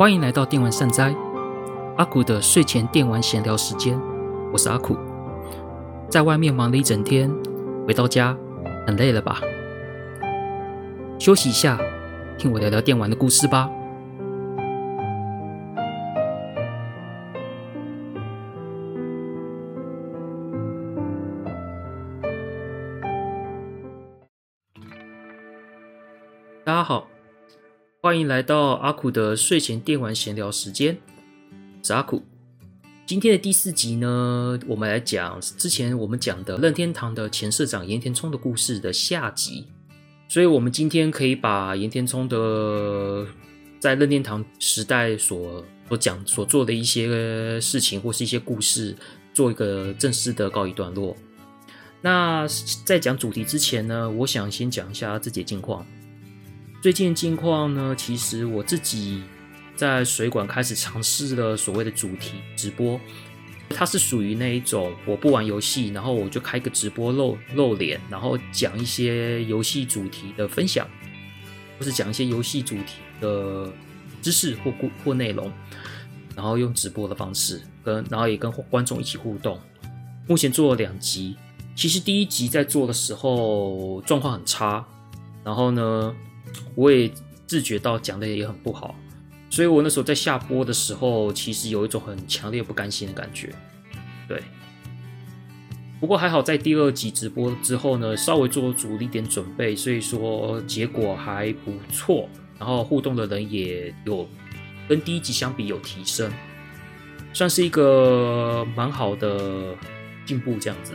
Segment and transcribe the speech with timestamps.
[0.00, 1.14] 欢迎来到电玩善哉，
[1.98, 4.00] 阿苦的睡前电玩闲聊时间。
[4.50, 4.96] 我是阿苦，
[6.08, 7.30] 在外面忙了一整天，
[7.86, 8.34] 回到家
[8.86, 9.42] 很累了吧？
[11.18, 11.78] 休息一下，
[12.38, 13.68] 听我聊聊电玩的故事吧。
[28.30, 30.96] 来到阿苦的睡前电玩闲聊时间，
[31.50, 32.22] 我是阿苦。
[33.04, 39.66] 今天的第四集呢，我们来讲之前我们讲的任天堂的前社长岩田聪的故事的下集。
[40.28, 43.26] 所以，我们今天可以把岩田聪的
[43.80, 48.94] 在任天堂时代所所讲所做的一些事情或是一些故事，
[49.34, 51.16] 做一个正式的告一段落。
[52.00, 52.46] 那
[52.84, 55.84] 在讲主题之前呢，我想先讲一下自己的近况。
[56.80, 59.22] 最近近况呢，其实我自己
[59.76, 62.98] 在水管开始尝试了所谓的主题直播，
[63.68, 70.88] 它是属于那一种我不玩游戏，然后我就开个直播露露脸，然后讲一些游戏主题的分享，
[71.78, 73.70] 或是讲一些游戏主题的
[74.22, 75.52] 知识或故或内容，
[76.34, 79.60] 然后用直播的方式跟，然后也跟观众一起互动。
[80.26, 81.36] 目前做了两集，
[81.76, 84.82] 其实第一集在做的时候状况很差，
[85.44, 86.14] 然后呢，
[86.74, 87.10] 我也
[87.46, 88.94] 自觉到讲的也很不好，
[89.48, 93.52] 所以我那时候在下播的时候，其实有一种很强烈不甘心的感觉。
[94.28, 94.42] 对，
[96.00, 104.28] 不过还好在第二集直播之后呢，稍微做足了一点准备，所以说结果还不错，然后互动的人也有
[104.88, 106.32] 跟第一集相比有提升，
[107.32, 109.74] 算是一个蛮好的
[110.24, 110.94] 进步这样子。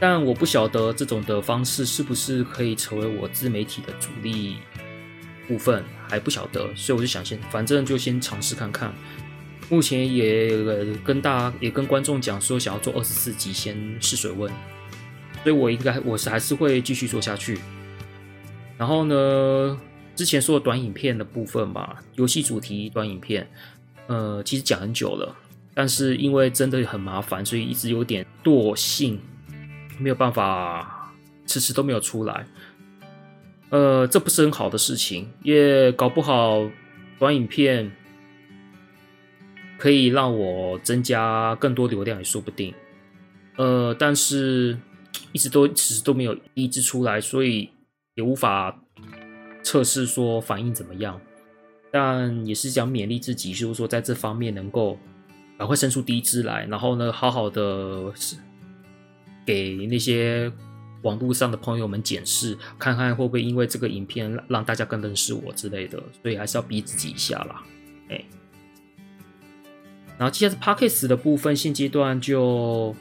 [0.00, 4.58] 但我不晓得这种的方式是不是可以成为我自媒体的主力
[5.48, 8.94] 部分，还不晓得，所以我就想先，反正就先尝试看看。
[9.68, 10.56] 目前也
[11.04, 14.48] 跟大家也跟观众讲说，想要做二十四集先试水温，
[15.42, 17.58] 所以我应该我是还是会继续做下去。
[18.76, 19.78] 然后呢，
[20.14, 23.50] 之前说的短影片的部分吧，游戏主题短影片，
[24.06, 25.34] 呃，其实讲很久了，
[25.74, 29.20] 但是因为真的很麻烦，所以一直有点惰性。
[29.98, 31.12] 没有办法，
[31.46, 32.46] 迟迟都没有出来，
[33.70, 36.70] 呃，这不是很好的事情，也搞不好
[37.18, 37.90] 短影片
[39.78, 42.72] 可以让我增加更多流量也说不定，
[43.56, 44.78] 呃，但是
[45.32, 47.68] 一直都迟迟都没有一支出来，所以
[48.14, 48.78] 也无法
[49.62, 51.20] 测试说反应怎么样，
[51.90, 54.98] 但也是想勉励自己，就是说在这方面能够
[55.58, 58.12] 赶快生出第一支来，然后呢，好好的。
[59.48, 60.52] 给那些
[61.00, 67.62] 网络上的朋友们检视，看看会不会因为这个影片让大家更认识我之类的，所以还是要逼自己一下啦。
[68.10, 68.22] 哎，
[70.18, 72.94] 然后接下来是 Podcast 的部分，现阶段就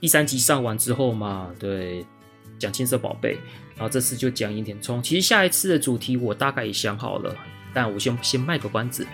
[0.00, 2.06] 第三集上完之后嘛，对，
[2.60, 3.36] 讲青色宝贝，
[3.74, 5.02] 然后这次就讲岩田聪。
[5.02, 7.34] 其实下一次的主题我大概也想好了，
[7.74, 9.04] 但我先先卖个关子。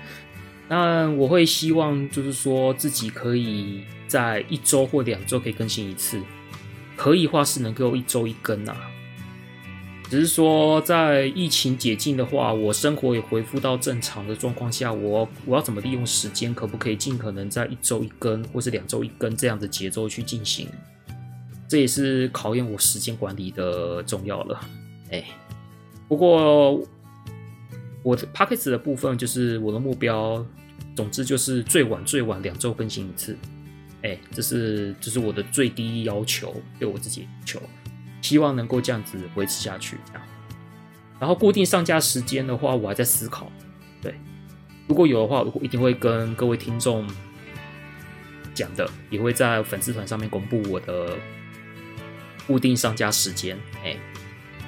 [0.68, 6.20] 那我会希望就是说自己可以在一周或两周可以更新一次。
[6.96, 8.76] 可以话是能够一周一更啊，
[10.08, 16.54] 只是说在疫情解禁的话，我生活也恢复到正常的状况下，我我要怎么利用时间？
[16.54, 20.68] 可不可以尽可能在一周一更或是两周一更这样的节奏去进行？
[21.66, 24.60] 这也是考验我时间管理的重要了。
[25.10, 25.24] 哎，
[26.08, 26.78] 不过
[28.02, 30.44] 我的 Podcast 的部分就是我的目标，
[30.94, 33.34] 总之就是最晚最晚两周更新一次。
[34.02, 37.60] 哎，这是这是我的最低要求，对我自己求，
[38.20, 39.96] 希望能够这样子维持下去。
[40.06, 40.22] 这样，
[41.20, 43.50] 然后固定上架时间的话，我还在思考。
[44.00, 44.14] 对，
[44.88, 47.06] 如果有的话，我一定会跟各位听众
[48.52, 51.16] 讲的，也会在粉丝团上面公布我的
[52.46, 53.56] 固定上架时间。
[53.84, 53.96] 哎，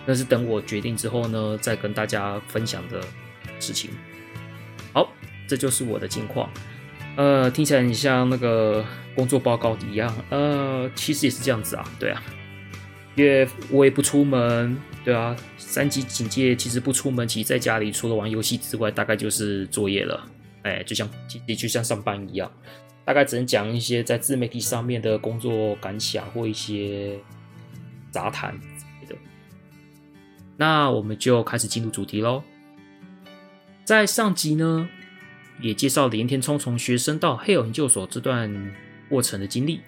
[0.07, 3.01] 那是等我决定之后呢，再跟大家分享的
[3.59, 3.91] 事情。
[4.93, 5.13] 好，
[5.49, 6.49] 这就是我的近况。
[7.17, 8.85] 呃，听起来很像那个
[9.15, 10.15] 工作报告一样。
[10.31, 12.23] 呃，其实也是这样子啊，对啊，
[13.15, 20.29] 因为我也不出门，对啊，三级警戒，其实不出门，其实在家里除了玩游戏之外，大概就是作业了。
[20.63, 21.09] 哎，就像
[21.47, 22.51] 也就像上班一样，
[23.05, 27.19] 大概只能讲一些在自媒体上面的工作感想或一些
[28.11, 29.17] 杂谈之类的。
[30.57, 32.43] 那我们就开始进入主题喽。
[33.85, 34.89] 在上集呢，
[35.61, 38.51] 也介绍了岩田聪从学生到 Hale 研究所这段
[39.15, 39.79] 过程的经历，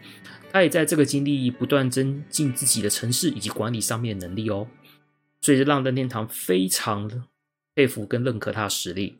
[0.52, 4.69] 他也在这个经历不断增进自己的城市以及管理上面的能力哦，
[5.40, 7.11] 所以让任天堂非常
[7.75, 9.17] 佩服跟认可他的实力。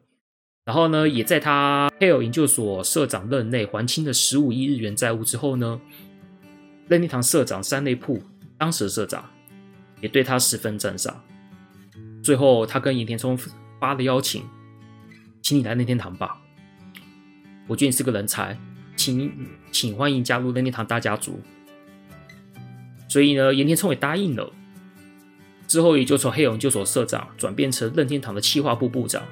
[0.65, 5.81] 然后呢，也在他 Hale 研究所社长任内还清了十五亿日元债务之后呢，
[6.87, 8.23] 任天堂社长山内铺
[8.57, 9.29] 当时的社长
[10.01, 11.21] 也对他十分赞赏。
[12.23, 13.37] 最后，他跟盐田聪
[13.81, 14.45] 发了邀请，
[15.43, 16.41] 请你来任天堂吧。
[17.69, 18.57] 我觉得你是个人才，
[18.97, 19.33] 请
[19.71, 21.41] 请欢迎加入任天堂大家族。
[23.09, 24.53] 所以呢，盐田聪也答应了。
[25.69, 29.23] 之后，也就从 Hale 研究所社长转变成任天堂的企划部部长。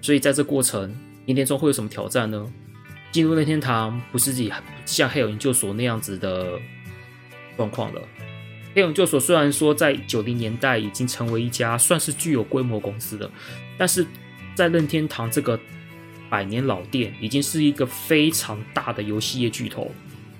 [0.00, 0.94] 所以，在这过程，
[1.26, 2.52] 盐田聪会有什么挑战呢？
[3.10, 4.52] 进入任天堂不是自己
[4.86, 6.58] 像 Hale 研究所那样子的
[7.56, 8.00] 状况了。
[8.74, 13.30] 黑研究所虽然说在九零年代已经成为一家算是具有规模公司的，
[13.76, 14.06] 但是
[14.54, 15.58] 在任天堂这个
[16.32, 19.90] 百年老店，已经是一个非常大的游戏业巨头。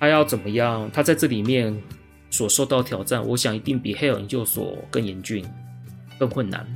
[0.00, 0.90] 他要怎么样？
[0.90, 1.78] 他在这里面
[2.30, 5.44] 所受到挑战，我想一定比黑研究所更严峻、
[6.18, 6.66] 更困难。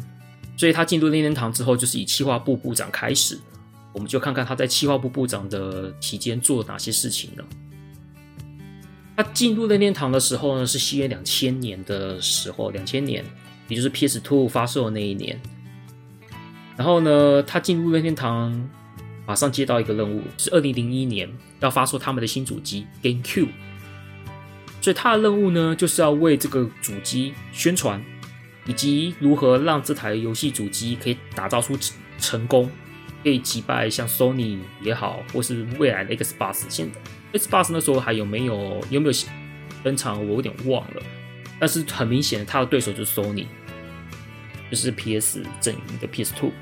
[0.55, 3.41] 所以他进入任天堂之后，就是以企划部部长开始。
[3.95, 7.45] 我们就看看他在企划部部长的期间做哪些事情了。
[9.17, 13.25] 他进入任天堂的时候呢，是西元两千年的时候，两千年，
[13.67, 15.41] 也就是 PS Two 发售的那一年。
[16.77, 18.69] 然后呢，他进入任天堂，
[19.26, 21.28] 马上接到一个任务，是二零零一年
[21.61, 23.49] 要发售他们的新主机 GameCube。
[24.81, 28.00] 所以他的任务呢，就是要为这个主机宣传，
[28.67, 31.76] 以及如何让这台游戏主机可以打造出
[32.20, 32.70] 成功，
[33.25, 37.00] 可以击败像 Sony 也好，或是未来的 Xbox 现在。
[37.37, 39.14] Xbox 那时候还有没有有没有
[39.82, 40.25] 登场？
[40.25, 41.02] 我有点忘了。
[41.58, 43.46] 但是很明显，他的对手就是 Sony，
[44.70, 46.52] 就是 PS 阵营的 PS2，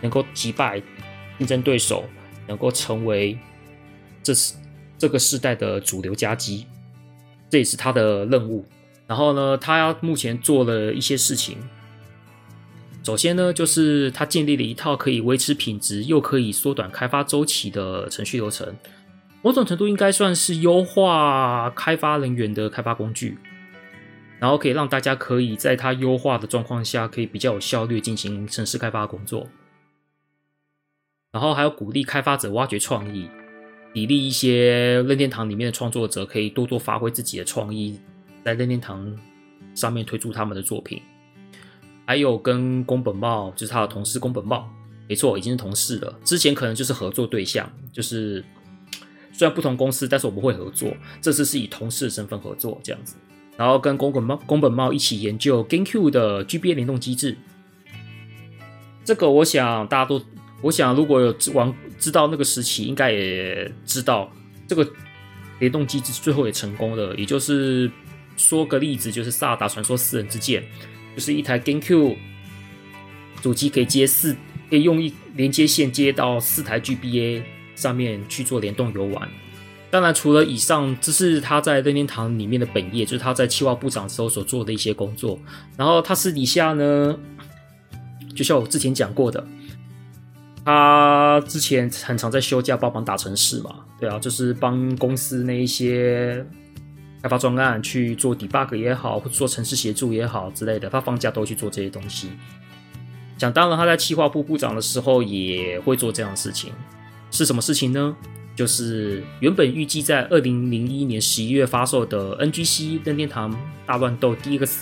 [0.00, 0.82] 能够击败
[1.38, 2.04] 竞争对手，
[2.46, 3.38] 能够成为
[4.22, 4.54] 这是
[4.98, 6.66] 这个世代的主流家机，
[7.48, 8.64] 这也是他的任务。
[9.06, 11.56] 然后呢，他目前做了一些事情。
[13.02, 18.74] 首先呢，就是他建立了一套可以维持品质又可以缩短开发周期的程序流程。
[19.40, 23.38] 某种程度应该算是优化开发人员的开发工具，
[24.38, 29.46] 然后可以让大家可以在它优化的状况下，可以比较有效率进行程式开发工作。
[31.38, 33.28] 然后还有鼓励开发者挖掘创意，
[33.94, 37.96] 砥砺一些任天堂里面的创作者可以多多发挥自己的创意，
[38.44, 39.16] 在任天堂
[39.72, 41.00] 上面推出他们的作品。
[42.04, 44.68] 还有跟宫本茂，就是他的同事宫本茂，
[45.08, 46.12] 没错，已经是同事了。
[46.24, 48.44] 之前可能就是合作对象，就是。
[49.30, 50.92] 虽然不同公司，但是我们会合作。
[51.20, 53.14] 这次是以同事的身份合作这样子，
[53.56, 57.36] 然后跟宫本茂、宫本茂一起研究 GameCube 的 GBA 联动机制。
[59.04, 60.20] 这个我想大家都，
[60.60, 64.30] 我想如果有玩知道那个时期，应该也知道
[64.66, 64.88] 这个
[65.58, 67.14] 联动机制最后也成功了。
[67.16, 67.90] 也就是
[68.36, 70.62] 说个例子，就是《萨达传说：四人之剑》，
[71.14, 72.16] 就是一台 GameCube
[73.42, 74.36] 主机可以接四，
[74.68, 77.42] 可以用一连接线接到四台 GBA。
[77.78, 79.28] 上面去做联动游玩，
[79.88, 85.38] 当然除了以上，这是他在任天堂里面的本业，就是他在企划部长时候所做的一些工作。
[85.76, 87.16] 然后他私底下呢，
[88.34, 89.46] 就像我之前讲过的，
[90.64, 96.44] 他之前很常在休假帮忙打城市嘛，对啊，就是帮公司那一些
[97.22, 102.30] 开发专案去做 debug 也好，或者做城市协助也好之类的，他放假都去做这些东西。
[103.38, 106.72] 想当然，他在企划部部长的时候也会做这样的事情。
[107.30, 108.16] 是什么事情呢？
[108.56, 114.80] 就是原本预计在二零零一年十一月发售的 NGC 任天堂大乱斗 DX，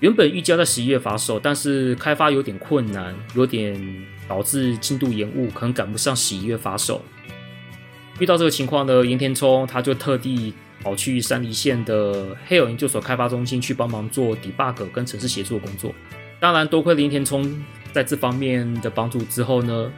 [0.00, 3.78] 原本预计要在十一月发售，但是开发有点困难，有点
[4.28, 7.00] 导致进度延误，可能赶不上十一月发售。
[8.18, 15.94] 遇到这个情况呢，盐田聪他就特地跑去山梨县的 Hale 研究所开发中心去帮忙做 debug 跟程式协助工作。
[16.40, 19.92] 当然，多亏盐田聪在这方面的帮助之后呢。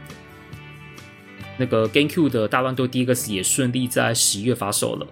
[1.58, 5.06] 那个 GameCube 的大乱斗 DX 也顺利在十一月发售了，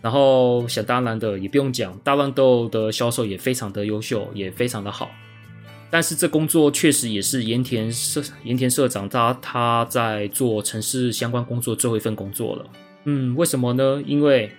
[0.00, 5.10] 然后想当然的也不用讲，大乱斗的销售也非常的优秀，也非常的好。
[5.94, 12.66] 但是这工作确实也是盐田社盐田社长他他在做城市相关工作最后一份工作了。
[13.04, 14.02] 嗯，为什么呢？
[14.04, 14.50] 因为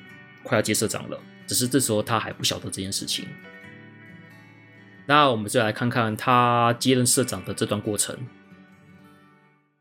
[0.44, 3.26] 快要接社长了，只是这时候他还不晓得这件事情。
[5.08, 8.18] 那我们就来看看他接任社长的这段过程。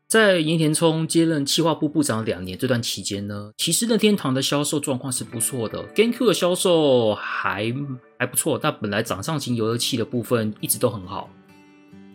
[0.09, 7.73] 在盐田聪接任企划部部长两年这段期间呢，其实任天堂的销售状况是不错的，GameCube 的销售还
[8.19, 8.59] 还不错。
[8.61, 11.29] 但本来掌上型游乐器的部分一直都很好，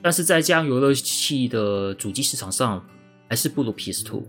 [0.02, 2.84] 但是在家用游乐器的主机市场上
[3.28, 4.22] 还是不如 PS2，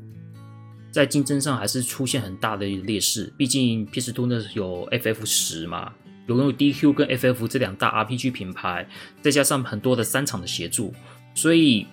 [0.91, 3.31] 在竞争上还是出现很大的劣势。
[3.37, 5.93] 毕竟 PS2 呢有 FF 十嘛，
[6.27, 8.87] 有拥有 DQ 跟 FF 这两大 RPG 品牌，
[9.21, 10.93] 再加上很多的三厂的协助，
[11.33, 11.87] 所以。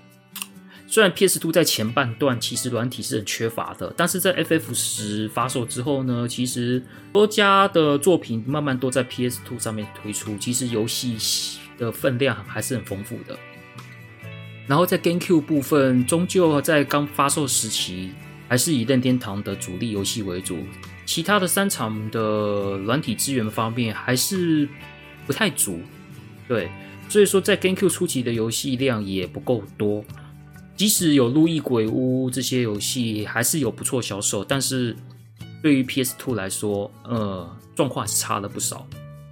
[0.91, 6.83] 虽然 PS2 在前半段其实软体是很缺乏的，但是在 FF 十发售之后呢，其实
[7.13, 13.39] 多家的作品慢慢都在 PS2 上面推出，其实游戏的分量还是很丰富的。
[14.69, 18.11] 然后在 GameCube 部分，终究在刚发售时期
[18.47, 20.59] 还是以任天堂的主力游戏为主，
[21.07, 24.69] 其他的三厂的软体资源方面还是
[25.27, 25.81] 不太足，
[26.47, 26.69] 对，
[27.09, 30.05] 所以说在 GameCube 初期的游戏量也不够多。
[30.77, 34.95] 即使有《路易鬼屋》这些游戏，还是有不错销售，但是
[35.61, 38.87] 对于 PS2 来说，呃，状况是差了不少。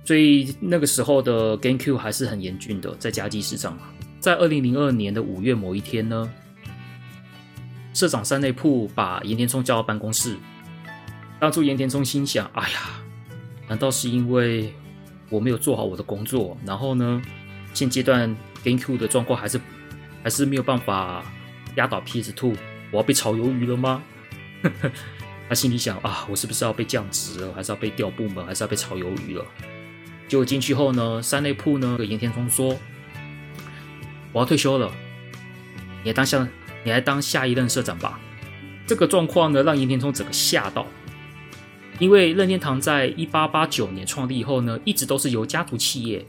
[0.04, 3.82] 所以那个时候的 GameCube 还是很严峻的，在家机市场嘛。
[4.26, 6.28] 在二零零二年的五月某一天呢，
[7.94, 10.36] 社长山内铺把岩田聪叫到办公室。
[11.38, 12.80] 当初岩田聪心想：“哎呀，
[13.68, 14.74] 难道是因为
[15.30, 16.58] 我没有做好我的工作？
[16.66, 17.22] 然后呢，
[17.72, 19.60] 现阶段 GameCube 的状况还是
[20.24, 21.24] 还是没有办法。”
[21.76, 22.56] 压倒 PS2，
[22.90, 24.02] 我要被炒鱿鱼了吗？
[25.48, 29.44] 他心里想啊，我是不是要被降职了，还是要被调部门，还是要被炒鱿鱼了？
[30.26, 32.76] 结果进去后呢，山内铺呢跟岩田聪说
[34.36, 34.92] ：“我要退休了，
[36.04, 36.46] 你来当下，
[36.84, 38.20] 你来当下一任社长吧。”
[38.86, 40.86] 这个状况呢，让岩田聪整个吓到，
[41.98, 46.22] 因为任天堂在一八八九年创立以后呢，一直都是由家族企业，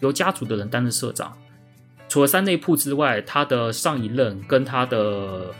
[0.00, 1.32] 由家族的人担任社长。
[2.08, 5.54] 除了三内铺之外，他的上一任跟他的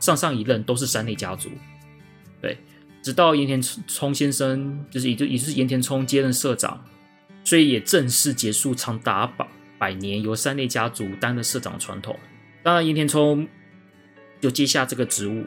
[0.00, 1.50] 上上一任都是三内家族。
[2.40, 2.56] 对，
[3.02, 6.82] 直到岩田聪先生，就是也就也就是岩田聪接任社长，
[7.44, 9.46] 所以也正式结束长达百
[9.78, 12.18] 百年由三内家族担任社长传统。
[12.62, 13.46] 当然，岩田聪
[14.40, 15.44] 就接下这个职务。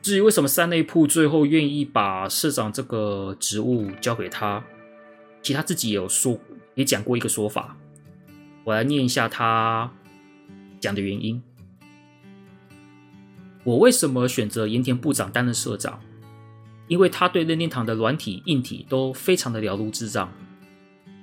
[0.00, 4.64] 至于为什么三内铺最后愿意把社长这个职务交给他，
[5.42, 6.38] 其他自己也有说，
[6.74, 7.76] 也讲过一个说法。
[8.64, 9.92] 我来念一下他
[10.78, 11.42] 讲的原因。
[13.64, 16.00] 我为什么选择盐田部长担任社长？
[16.86, 20.32] 因为他对任天堂的软体、硬体都非常的了如指掌。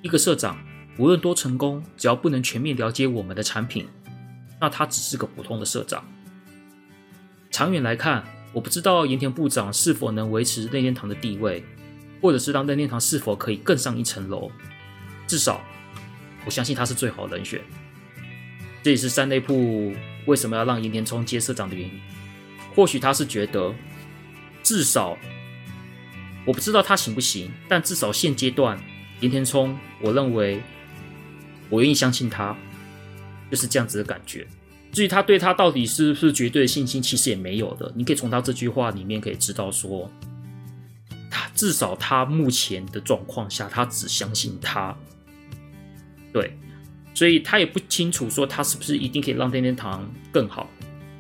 [0.03, 0.57] 一个社长
[0.97, 3.87] 无论多成功，只要不能全面了解我们的产品，
[4.59, 6.03] 那他只是个普通的社长。
[7.51, 8.23] 长远来看，
[8.53, 11.63] 我不知道盐田部长是否能维持任天堂的地位，
[12.21, 14.51] 或者是让任天堂是否可以更上一层楼。
[15.27, 15.61] 至少。
[16.45, 17.59] 我相信他是最好人选，
[18.83, 19.95] 这也是三内部
[20.27, 21.99] 为什么要让岩田聪接社长的原因。
[22.75, 23.73] 或许他是觉得，
[24.61, 25.17] 至少
[26.45, 28.79] 我不知道他行不行，但至少现阶段
[29.21, 30.61] 岩田聪，我认为
[31.69, 32.55] 我愿意相信他，
[33.49, 34.45] 就是这样子的感觉。
[34.91, 37.91] 至于他对他到底是不是绝对的信心，其实也没有的。
[37.95, 40.09] 你可以从他这句话里面可以知道说，
[41.29, 44.95] 他至少他目前的状况下，他只相信他。
[46.31, 46.57] 对，
[47.13, 50.69] 所以他也不清楚说他是不是一定可以让天天堂更好，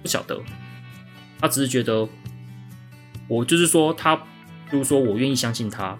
[0.01, 0.39] 不晓得。
[1.39, 2.07] 他只是觉得，
[3.27, 4.15] 我就是说他，
[4.71, 5.97] 就是说我愿意相信他。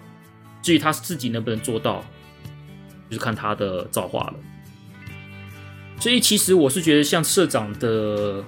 [0.62, 2.02] 至于他自己能不能做到，
[3.08, 4.34] 就是看他的造化了。
[5.98, 8.44] 所以其实我是觉得，像社长的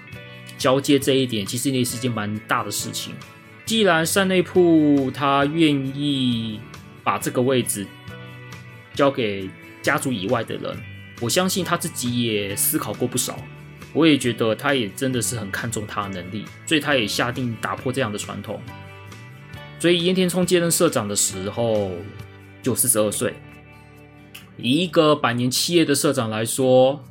[0.56, 3.14] 交接这一点，其实也是件蛮大的事情。
[3.64, 6.60] 既然山内铺他愿意
[7.02, 7.86] 把这个位置
[8.94, 9.48] 交给。
[9.80, 10.76] 家族以外的人，
[11.20, 13.38] 我相信他自己也思考过不少。
[13.94, 18.60] 我也觉得他也真的是很看重他的能力，所以他也下定打破这样的传统。
[19.78, 21.92] 所以岩田聪接任社长的时候
[22.60, 23.32] 就四十二岁，
[24.58, 27.02] 以一个百年企业的社长来说，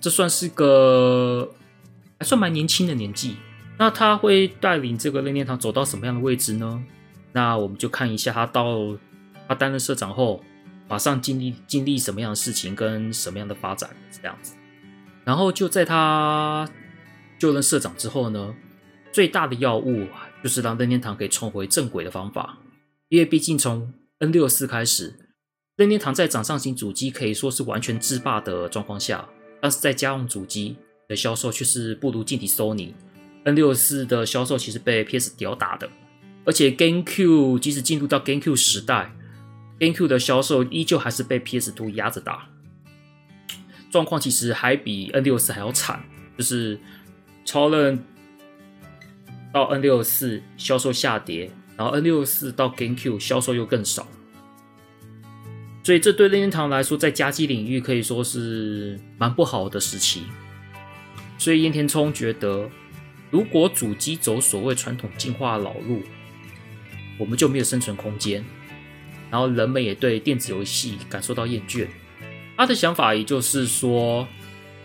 [0.00, 1.54] 这算是个
[2.18, 3.36] 还算蛮年轻的年纪。
[3.78, 6.84] 那他会带领这个任天堂走到什么样的位置呢？
[7.32, 8.96] 那我们就看一下他到
[9.46, 10.42] 他担任社长后。
[10.88, 14.54] 马上经历经历什么样的事情跟什么样的发展这样子，
[15.24, 16.68] 然后就在他
[17.38, 18.54] 就任社长之后呢，
[19.10, 20.06] 最大的要务
[20.42, 22.58] 就是让任天堂可以重回正轨的方法，
[23.08, 25.21] 因为毕竟从 N64 开始，
[25.82, 29.28] 任天堂在掌上型主机可以说是完全制霸的状况下，
[29.60, 30.76] 但是在家用主机
[31.08, 32.92] 的销售却是不如劲敌 Sony。
[33.44, 35.90] N64 的销售其实被 PS 吊打的，
[36.44, 39.12] 而且 GameCube 即使进入到 GameCube 时代。
[39.80, 42.48] GameCube 的销售依旧还是被 PS2 压着打，
[43.90, 46.04] 状况其实还比 N64 还要惨，
[46.38, 46.78] 就是
[47.44, 48.04] 超任
[49.52, 54.06] 到 N64 销售下跌，然后 N64 到 GameCube 销售又更少，
[55.82, 60.22] 所以这对任天堂来说，在家机领域可以说是蛮不好的时期。
[61.38, 62.68] 所以岩田聪觉得，
[63.30, 66.02] 如果主机走所谓传统进化老路，
[67.18, 68.44] 我们就没有生存空间。
[69.28, 71.86] 然后人们也对电子游戏感受到厌倦，
[72.56, 74.28] 他的想法也就是说，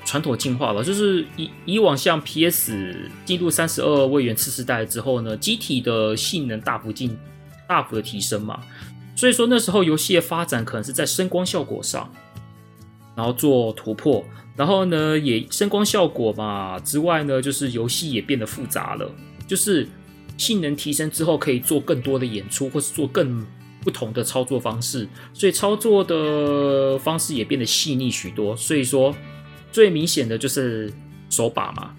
[0.06, 7.16] 传统进化了，就是以以往像 PS 进入三十二位元次世代之后呢，机体的性能大幅进
[7.68, 8.64] 大幅的提升嘛，
[9.18, 12.10] 所以说那时候游戏的发展可能是在声光效果上，
[13.16, 14.24] 然后做突破，
[14.56, 19.12] 然后呢也声光效果嘛之外呢，就是游戏也变得复杂了，
[19.48, 19.86] 就是
[20.38, 23.46] 性能提升之后可以做更多的演出，或是做更
[23.82, 29.14] 不同的操作方式，所以操作的方式也变得细腻许多，所以说。
[29.70, 30.92] 最明显的就是
[31.30, 31.94] 手把嘛，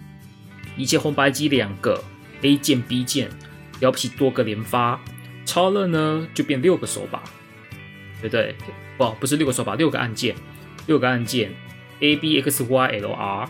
[0.76, 2.02] 以前红白机两个
[2.40, 3.28] A 键 B 键，
[3.78, 4.98] 了不起多个连发，
[5.48, 7.22] 超了呢就变六个手把，
[8.20, 8.54] 对不对？
[8.98, 10.36] 不，不是六个手把，六个按键，
[10.86, 11.50] 六个按键
[12.00, 13.48] A B X Y L R，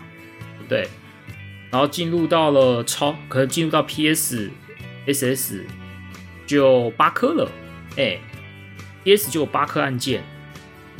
[0.57, 0.87] 对不对？
[1.69, 4.49] 然后进入到了超，可能进入到 PS
[5.05, 5.65] S S
[6.47, 7.51] 就八颗了，
[7.97, 8.17] 哎
[9.03, 10.23] ，PS 就有八颗按键，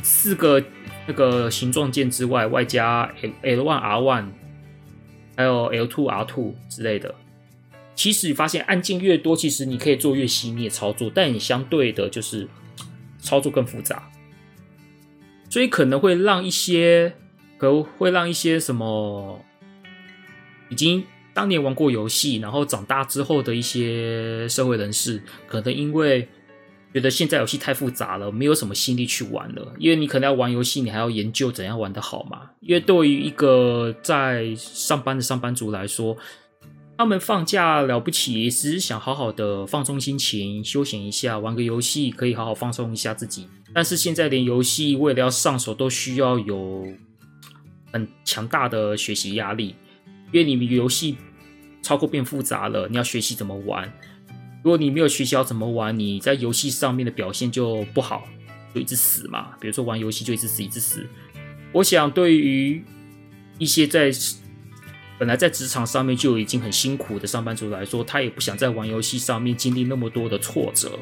[0.02, 0.62] 四个。
[1.06, 4.26] 那个形状键之外，外加 L L one R one，
[5.36, 7.12] 还有 L two R two 之类的。
[8.00, 12.48] 其实你发现按键越多，其实你可以做越细腻的操作，但你相对的就是
[13.18, 14.10] 操作更复杂，
[15.50, 17.14] 所以可能会让一些，
[17.58, 19.44] 可能会让一些什么
[20.70, 21.04] 已经
[21.34, 26.26] 当年玩过游戏，然后长大之后的一些社会人士，可能因为。
[26.92, 29.74] 觉得现在游戏太复杂了，没有什么心力去玩了。
[29.78, 32.50] 因为你可能要玩游戏，你还要研究怎样玩得好嘛。
[32.58, 36.16] 因为对于一个在上班的上班族来说，
[37.00, 43.48] 他们放假了不起，只是想好好的放松心情、休闲一下，玩个游戏可以好好放松一下自己。
[43.72, 46.86] 但是现在连游戏为了要上手，都需要有
[47.90, 49.74] 很强大的学习压力，
[50.30, 51.16] 因为你游戏
[51.80, 53.90] 操作变复杂了，你要学习怎么玩。
[54.62, 58.24] 如果你没有学习要怎么玩，你在游戏上面的表现就不好，
[58.74, 59.52] 就一直死嘛。
[59.58, 61.06] 比如说玩游戏就一直死，一直死。
[61.72, 62.84] 我想对于
[63.56, 64.12] 一些在
[65.20, 70.98] 本来在职场上面就已经很辛苦的上班族来说，他也不想在玩游戏上面经历那么多的挫折，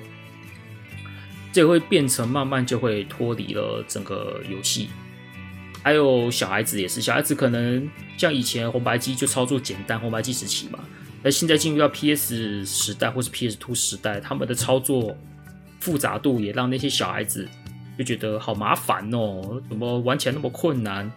[1.52, 4.88] 这会变成慢慢就会脱离了整个游戏。
[5.85, 10.81] 还有小孩子也是，小孩子可能像以前红白机就操作简单，红白机时期嘛。
[11.22, 15.16] 那现在进入到 PS 时代或是 PS Two 时代，他们的操作
[15.78, 17.48] 复杂度也让那些小孩子
[17.96, 21.09] 就觉得好麻烦哦，怎么玩起来那么困难？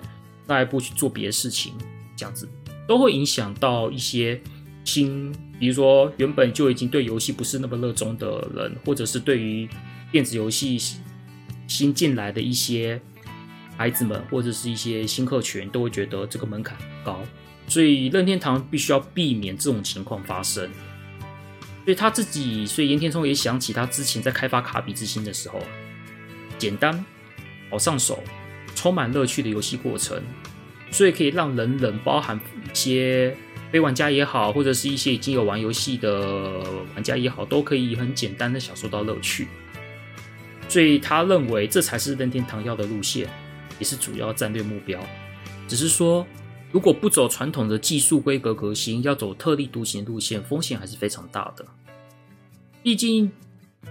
[0.45, 1.73] 那还不去做别的事情，
[2.15, 2.47] 这样子
[2.91, 4.37] 都会影响到一些
[4.83, 9.65] 新，比如说原本就已经对游戏不是那么热衷的人，或者是对于
[10.11, 10.77] 电子游戏
[11.67, 12.99] 新进来的一些
[13.77, 17.17] 孩子们，或者是一些新客群，都会觉得这个门槛高。
[17.65, 20.69] 所以任天堂必须要避免这种情况发生。
[21.85, 25.61] 所以他自己，所以岩田聪也想起他之前在开发卡比之心的时候，
[26.57, 27.05] 简单、
[27.69, 28.21] 好上手、
[28.75, 30.21] 充满乐趣的游戏过程，
[30.91, 32.39] 所以可以让人人，包含
[32.71, 33.35] 一些
[33.71, 36.61] 非玩家也好，或者是一些已经有玩游戏的
[36.93, 39.47] 玩家也好，都可以很简单的享受到乐趣。
[40.67, 43.27] 所以他认为这才是任天堂要的路线，
[43.79, 44.99] 也是主要战略目标。
[45.67, 46.27] 只是说。
[46.73, 51.65] 如果不走传统的技术规格革新，要走特立独行路线，风险还是非常大的。
[52.81, 53.29] 毕竟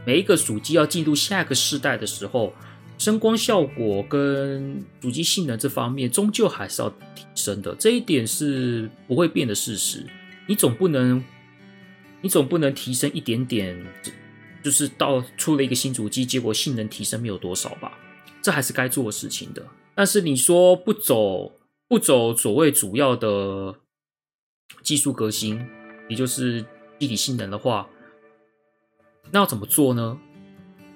[0.06, 2.54] 每一个主机要进入下一个世代的时候，
[3.00, 10.04] 声光效果跟主机性能这方面终究还是要提升的，这一点是不会变的事实。
[10.46, 11.24] 你总不能，
[12.20, 13.74] 你总不能提升一点点，
[14.62, 17.98] 就是到出了一个新主机，结果性能提升没有多少吧？
[18.42, 19.66] 这还是该做的事情的。
[19.94, 21.52] 但是你说不走。
[21.88, 23.74] 不走所谓主要的
[24.80, 25.60] 技术革新，
[26.08, 26.64] 也就是
[27.00, 27.88] 机体性能的话，
[29.32, 30.16] 那要怎么做呢？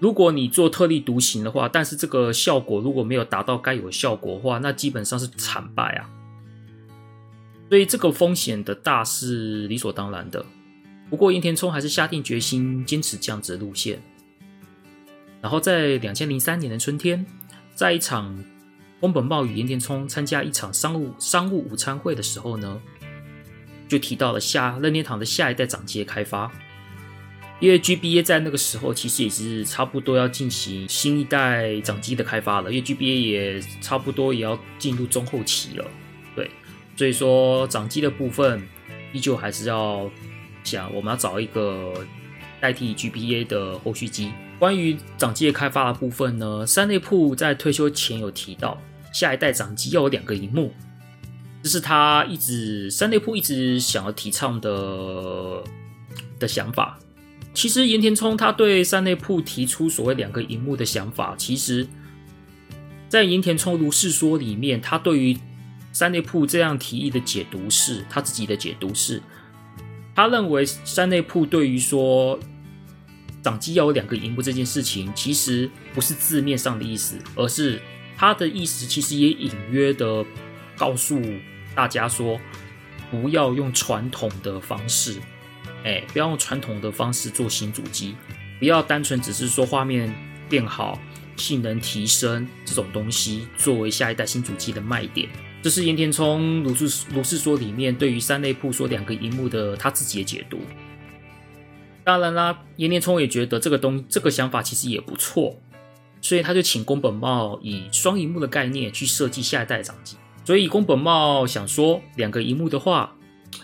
[0.04, 6.04] 如果你做特立独行的话，但是这个效果如果没有达到该有效果的话，那基本上是惨败啊。
[7.70, 10.44] 所以这个风险的大是理所当然的。
[11.08, 13.98] 不过岩田聪还是下定决心坚持这样子的路线。
[15.40, 17.24] 然后在两千零三年的春天，
[17.74, 18.44] 在一场。
[19.00, 22.80] 宫本茂与岩田聪参加一场商务商务午餐会的时候呢，
[23.86, 26.50] 就提到了下任天堂的下一代掌机的开发，
[27.60, 35.84] 因为 GBA 在那个时候其实也是差不多要进行新一代掌机的开发了，因为 GBA 也差不多也要进入中后期了，
[36.36, 36.50] 对，
[36.96, 38.62] 所以说掌机的部分
[39.12, 40.10] 依旧还是要
[40.62, 41.94] 想我们要找一个
[42.60, 44.32] 代替 GBA 的后续机。
[44.58, 48.80] 关于掌机的开发的部分呢，三内铺在退休前有提到。
[49.12, 50.74] 下一代掌机要有两个荧幕，
[51.62, 55.62] 这是他一直三内铺一直想要提倡的
[56.40, 56.98] 的想法。
[57.54, 61.86] 其实岩田聪他对山内铺提出所谓两个荧幕的想法，其实，
[63.08, 65.38] 在岩田聪如是说里面，他对于
[65.92, 69.22] 山内铺这样提议的解读是，他自己的解读是，
[70.16, 72.38] 他认为山内铺对于说
[73.40, 77.80] 掌机要有两个荧幕这件事情，其实不是字面上的意思，而是
[78.16, 80.24] 他的意思其实也隐约的
[80.76, 81.22] 告诉
[81.74, 82.40] 大家说，
[83.12, 85.20] 不要用传统的方式，
[85.84, 88.16] 哎，不要用传统的方式做新主机，
[88.58, 90.12] 不要单纯只是说画面
[90.48, 90.98] 变好。
[91.36, 95.28] 性能提升这种东西作为下一代新主机的卖点，
[95.60, 100.60] 这是岩田聪如是如是说里面对于三内铺说两个荧幕的他自己的解读。
[102.04, 105.60] 当然啦，岩田聪也觉得这个东这个想法其实也不错，
[106.20, 110.16] 所以他就请宫本茂以双荧幕的概念去设计下一代掌机。
[110.44, 113.16] 所以宫本茂想说，两个荧幕的话，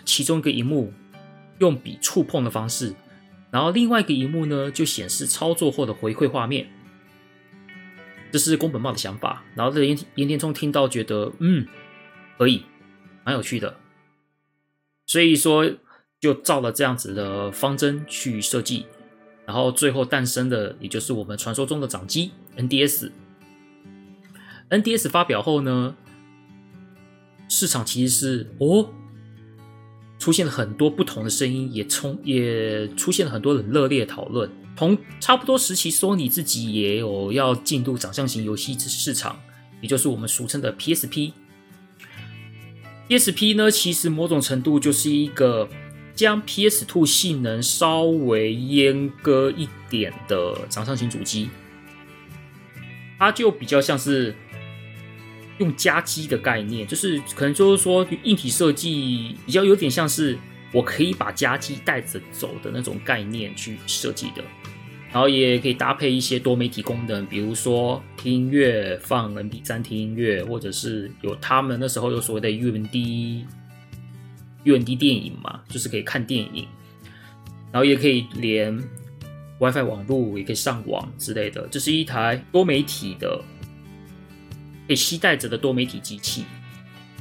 [0.05, 0.93] 其中一个荧幕
[1.61, 2.95] 用笔触碰的方式，
[3.51, 6.69] 然后另外一个荧幕呢就显示操作后的回馈画面。
[8.33, 11.67] 这是宫本茂的想法，然后这岩岩田聪听到觉得嗯
[12.39, 12.65] 可以，
[13.25, 13.77] 蛮有趣的，
[15.07, 15.71] 所以说
[16.21, 18.87] 就照了这样子的方针去设计，
[19.45, 23.11] 然后最后诞生的也就是我们传说中的掌机 NDS。
[24.71, 25.97] NDS 发表后呢，
[27.49, 28.95] 市场其实是哦。
[30.21, 34.49] 出现了很多不同的声音，也冲也出现了很多很热烈的讨论。
[34.77, 39.41] 同差不多时期，Sony 自己也有要进入掌上型游戏市场，
[39.81, 41.33] 也就是我们俗称的 PSP。
[43.09, 45.69] PSP 呢，其实某种程度就是一个
[46.15, 51.49] 将 PS2 性能稍微阉割一点的掌上型主机，
[53.19, 54.37] 它就比较像是。
[55.61, 60.37] 用家机的概念，就是可能就是说硬体设计比较有点像是
[60.73, 64.43] 我可以把家机带着走的那种概念去设计的，
[65.13, 73.45] 然后也可以搭配一些多媒体功能，比如说听音乐、放 MP3 听音乐，或者是有他们那时候有所谓的 UMD
[74.65, 76.67] UMD 电影嘛，就是可以看电影，
[77.71, 78.75] 然后也可以连
[79.59, 83.45] WiFi 网络，也可以上网之类的，这是一台多媒体的。
[84.91, 86.45] 可以携带着的多媒体机器，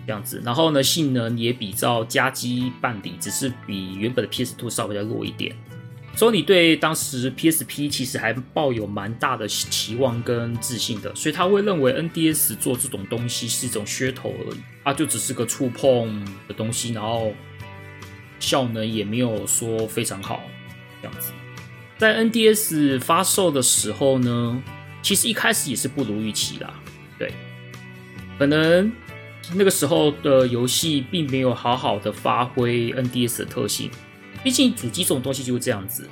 [0.08, 5.56] 这样子，然后呢，性能也比较加机办理，只是比原本的 PS2 稍微要弱一点。
[6.18, 17.32] Sony 对当时 PSP 其实还抱有蛮大的期望跟自信的，所以他会认为 NDS 做这种东西是一种噱头而已，它就只是个触碰的东西，然后
[18.40, 20.42] 效能也没有说非常好，
[21.04, 21.32] 这样子。
[22.00, 24.60] 在 NDS 发售的时候呢，
[25.04, 26.74] 其实一开始也是不如预期啦，
[27.20, 27.32] 对。
[28.40, 28.90] 可能
[29.54, 33.92] 那个时候的游戏并没有好好的发挥 NDS 的特性，
[34.42, 36.08] 毕竟主机这种东西就是这样子。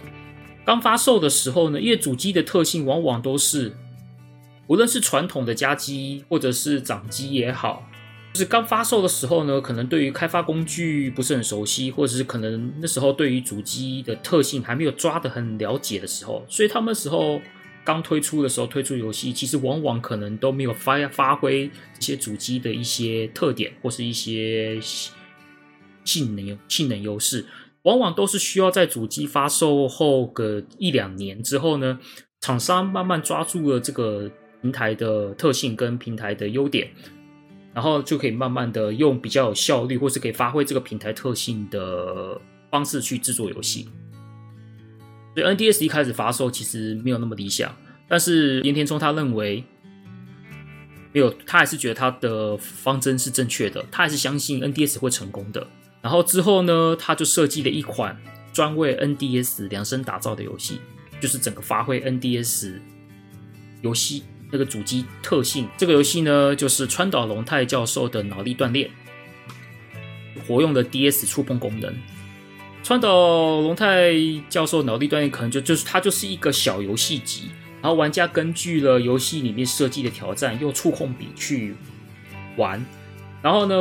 [0.65, 3.71] 刚发售的时候呢，因为主机的特性往往都是，
[4.67, 7.89] 无论是传统的家机或者是掌机也好，
[8.33, 17.41] 就是刚发售的时候呢，可能对于开发工具不是很熟悉，或者是可能那时候对于主机的特性还没有抓得很了解的时候，所以他们时候。
[17.87, 24.77] 刚推出的时候推出游戏，其实往往可能都没有发发挥这些主机的一些特点或是一些
[26.03, 27.45] 性能性能优势，
[27.83, 31.97] 往往都是需要在主机发售后个一两年之后呢，
[32.41, 34.29] 厂商慢慢抓住了这个
[34.61, 36.89] 平台的特性跟平台的优点，
[37.73, 42.37] 然后就可以慢慢的用比较有效率或是可以发挥这个平台特性的
[42.69, 43.87] 方式去制作游戏。
[45.37, 47.71] 所以 NDS 一开始发售其实没有那么理想，
[48.07, 49.63] 但是岩田聪他认为
[51.13, 55.67] 没有，他还是觉得他的方针是正确的，他还是相信 NDS 会成功的。
[56.01, 58.19] 然后之后呢，他就设计了一款
[58.51, 60.81] 专为 NDS 量身打造的游戏，
[61.21, 62.79] 就是整个发挥 NDS
[63.83, 65.69] 游戏那个主机特性。
[65.77, 68.89] 这个游戏呢，就是川岛龙太教授的脑力锻炼，
[70.47, 71.95] 活用了 DS 触碰功能。
[72.87, 74.13] 川岛龙太
[74.47, 77.49] 教授脑力锻炼可能就就是它就是一个小游戏集，
[77.81, 81.75] 然后玩家根据了游戏里面设计的挑战，用触控笔去
[82.55, 82.81] 玩，
[83.41, 83.75] 然后呢，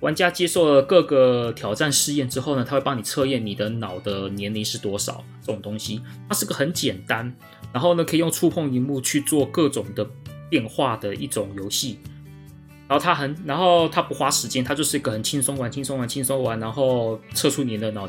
[0.00, 7.32] 玩家接受了各个挑战试验之后呢，他会帮你测验你的脑的年龄是多少，这种东西，它是个很简单，
[7.72, 10.04] 然后呢，可以用触碰荧幕去做各种的
[10.48, 12.00] 变化的一种游戏。
[12.90, 18.08] 然后他很，然后他不花时间，他就是一个很轻松玩、轻松玩、轻松玩，然后测出你的脑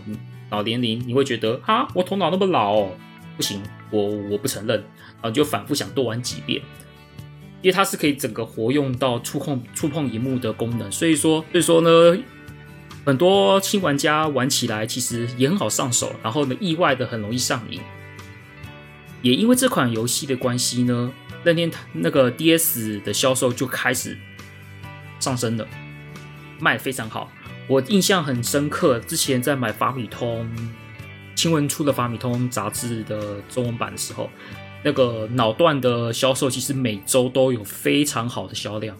[0.50, 2.88] 脑年龄，你会觉得啊，我头脑那么老，
[3.38, 6.60] 不行，我我不承认，然后就反复想多玩几遍，
[7.62, 12.18] 因为它是可以整个活用到触控触碰荧幕的功能，所以说所以说呢，
[13.06, 17.80] 很多新玩家玩起来其实也很好上手，然后呢，意外的很容易上瘾，
[19.22, 21.14] 也因为这款游戏的关系呢，
[21.44, 24.18] 那天那个 DS 的销售就开始。
[25.22, 25.68] 上升的，
[26.60, 27.32] 卖非常好。
[27.68, 30.50] 我印象很深刻，之前在买法米通
[31.36, 34.30] 青文出的法米通杂志的中文版的时候，
[34.84, 38.98] 那个脑断的销售其实每周都有非常好的销量。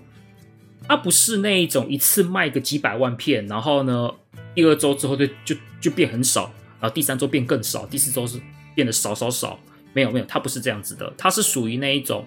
[0.88, 4.12] 它不是那一种一次卖个几百万片，然后呢，
[4.54, 8.40] 第二周之后就就就变很少，然后第三周变更少，第四周是
[8.76, 9.60] 变得少少少。
[9.94, 12.26] 没有没有，它不是这样子的，它是属于那一种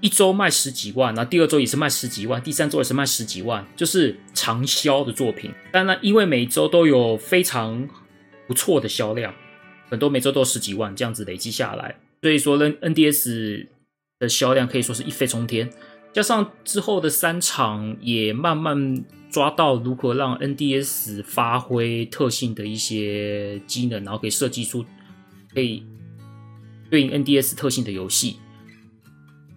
[0.00, 5.52] 一周卖十几万，然后第二周也是卖十几万，第三周也是卖十几万，就是长销的作品。
[5.72, 7.88] 当然，因为每周都有非常
[8.46, 9.34] 不错的销量，
[9.88, 13.66] 很多每周都有十几万这样子累积下来，所以说呢，NDS
[14.18, 15.70] 的销量可以说是一飞冲天。
[16.12, 24.84] 加上之后的三场也慢慢抓到如何让 NDS 发挥特性的一些机能，然后可以设计出
[25.54, 25.84] 可以。
[26.90, 28.38] 对应 NDS 特性的游戏，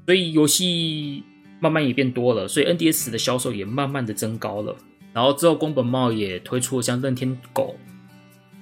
[0.05, 1.23] 所以游戏
[1.59, 4.75] 慢慢也变多了，所以 NDS 的销售也慢慢的增高了。
[5.13, 7.75] 然后之后宫本茂也推出了像任天狗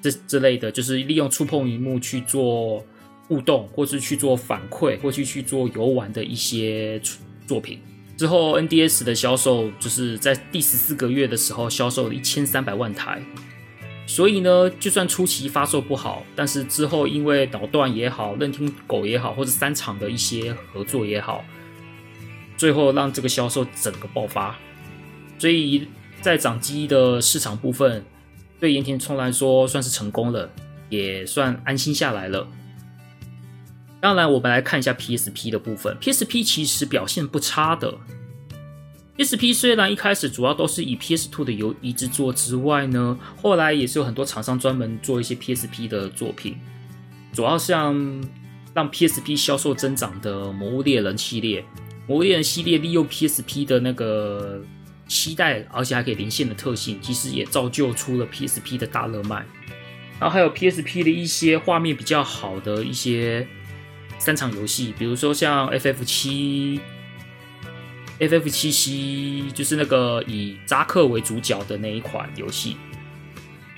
[0.01, 2.85] 这之类的，就是利用触碰荧幕去做
[3.27, 7.01] 互动，或是去做反馈，或去去做游玩的一些
[7.47, 7.79] 作品。
[8.17, 13.19] 之后 NDS 的销售就是在第十四个月的时候销售了一千三百万台。
[14.11, 21.45] 所以呢，就算初期发售不好，但是之后因为脑断也好，任天狗也好，或者三厂的一些合作也好，
[22.57, 24.53] 最后让这个销售整个爆发。
[25.39, 25.87] 所以
[26.19, 28.03] 在掌机的市场部分，
[28.59, 30.51] 对岩田聪来说算是成功了，
[30.89, 32.45] 也算安心下来了。
[34.01, 37.97] 当然，我们来看一下 PSP 的部分，PSP 其实表现不差的。
[39.21, 46.57] PSP 虽然一开始主要都是以 PS2 的游移制作之外呢，后来也是有很多厂商专门做一些 PSP 的作品，
[47.31, 47.93] 主要像
[48.73, 51.61] 让 PSP 销售增长的《魔物猎人》系列，
[52.07, 54.63] 《魔物猎人》系列利用 PSP 的那个
[55.07, 59.45] 携带，而且还可以连线的特性，其实也造就出了 PSP 的大热卖。
[60.19, 63.47] 然后还有 PSP 的一些画面比较好的一些
[64.17, 66.79] 三场游戏，比如说像 FF 七
[68.21, 68.29] FF7。
[68.29, 72.77] FF7C 就是那个以扎克为主角的那一款游戏，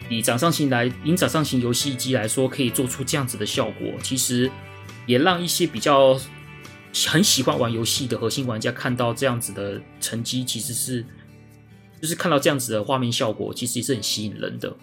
[0.10, 4.52] 以掌上型来，以掌上型游戏机来说，可以做出这样子的效果，其实
[5.06, 6.20] 也让一些比较
[7.08, 11.06] 很喜欢玩游戏的核心玩家看到这样子的成绩，其实是
[12.02, 14.76] 就是看到这样子的画面效果，其实也是很吸引人的。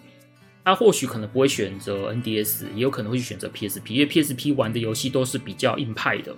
[0.65, 6.35] 他或许可能不会选择 NDS，也有可能会去选择 PSP，因为 PSP 玩的游戏都是比较硬派的，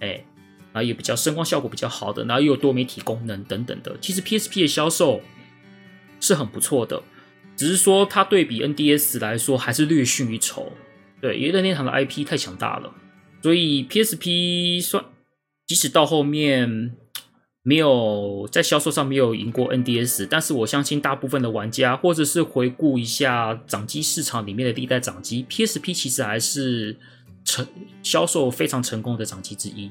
[0.00, 0.24] 哎。
[0.72, 3.96] 然后也比较声光效果比较好的，然后又有多媒体功能等等的。
[4.00, 5.20] 其实 PSP 的销售
[6.20, 7.02] 是很不错的，
[7.56, 10.72] 只是说它对比 NDS 来说还是略逊一筹。
[11.20, 12.94] 对，因为任天堂的 IP 太强大了，
[13.42, 15.04] 所以 PSP 算
[15.66, 16.96] 即使到后面
[17.62, 26.96] 没有在销售上没有赢过 NDS，但是我相信大部分的玩家或者是回顾一下掌机市场里面的历代掌机，PSP 其实还是
[27.44, 27.66] 成
[28.02, 29.90] 销售非常成功的掌机之一。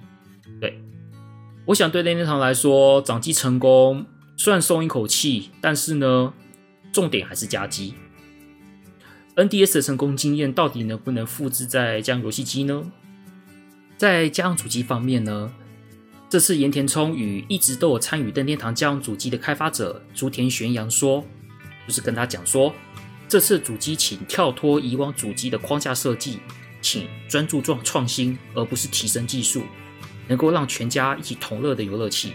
[1.69, 4.03] 我想对任天堂来说，掌机成功
[4.35, 6.33] 虽然松一口气，但是呢，
[6.91, 7.93] 重点还是加机。
[9.35, 12.83] NDS 的成功经验到底能不能复制在家用游戏机呢？
[13.97, 15.53] 在家用主机方面呢，
[16.27, 21.23] 这次岩田聪与一直都有参与任天堂家用主机的开发者竹田玄阳说，
[21.85, 22.73] 就是跟他讲说，
[23.27, 26.39] 这次主机请跳脱以往主机的框架设计，
[26.81, 29.61] 请专注做创新，而不是提升技术。
[30.29, 32.31] 能够让全家一起同乐的游乐器。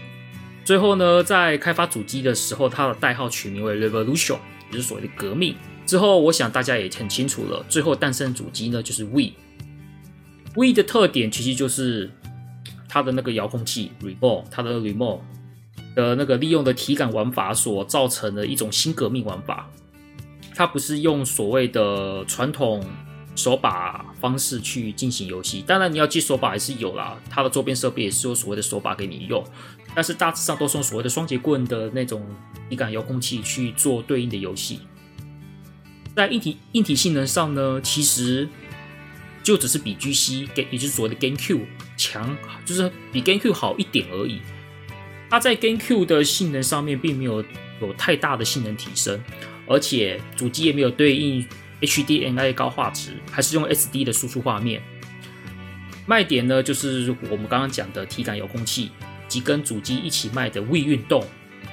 [0.63, 4.37] 最后呢，在开发主机的时候，它的代号取名为 Revolution，
[4.69, 5.55] 也就是所谓的革命。
[5.85, 9.33] 之后，我想大家也很清楚了，最后诞生主机呢，就是 Wii。
[10.55, 12.11] Wii 的特点其实就是
[12.87, 15.19] 它的那个遥控器 Remote，它的 Remote
[15.95, 19.69] 的那个利用的体感玩法所造成的一种新革命玩法。
[20.55, 22.83] 它不是用所谓的传统。
[23.35, 29.43] 手把方式去进行游戏，当然你要接手把还是有啦，它的周边设备也是有所谓的手把给你用，
[29.93, 32.25] 但是大致上都是用所谓的双节棍的那种
[32.69, 34.79] 体感遥控器去做对应的游戏。
[36.15, 38.47] 在硬体硬体性能上呢，其实
[39.43, 41.65] 就只是比 GC，也就是所谓的 GameCube
[41.97, 44.39] 强，就是比 GameCube 好一点而已。
[45.29, 47.43] 它在 GameCube 的性能上面并没有
[47.81, 49.21] 有太大的性能提升，
[49.67, 51.45] 而且主机也没有对应。
[51.85, 54.81] HDMI 高画质，还是用 SD 的输出画面。
[56.07, 58.91] 卖点呢，就是我们刚刚讲的体感遥控器，
[59.27, 61.23] 及跟主机一起卖的 Wii 运动，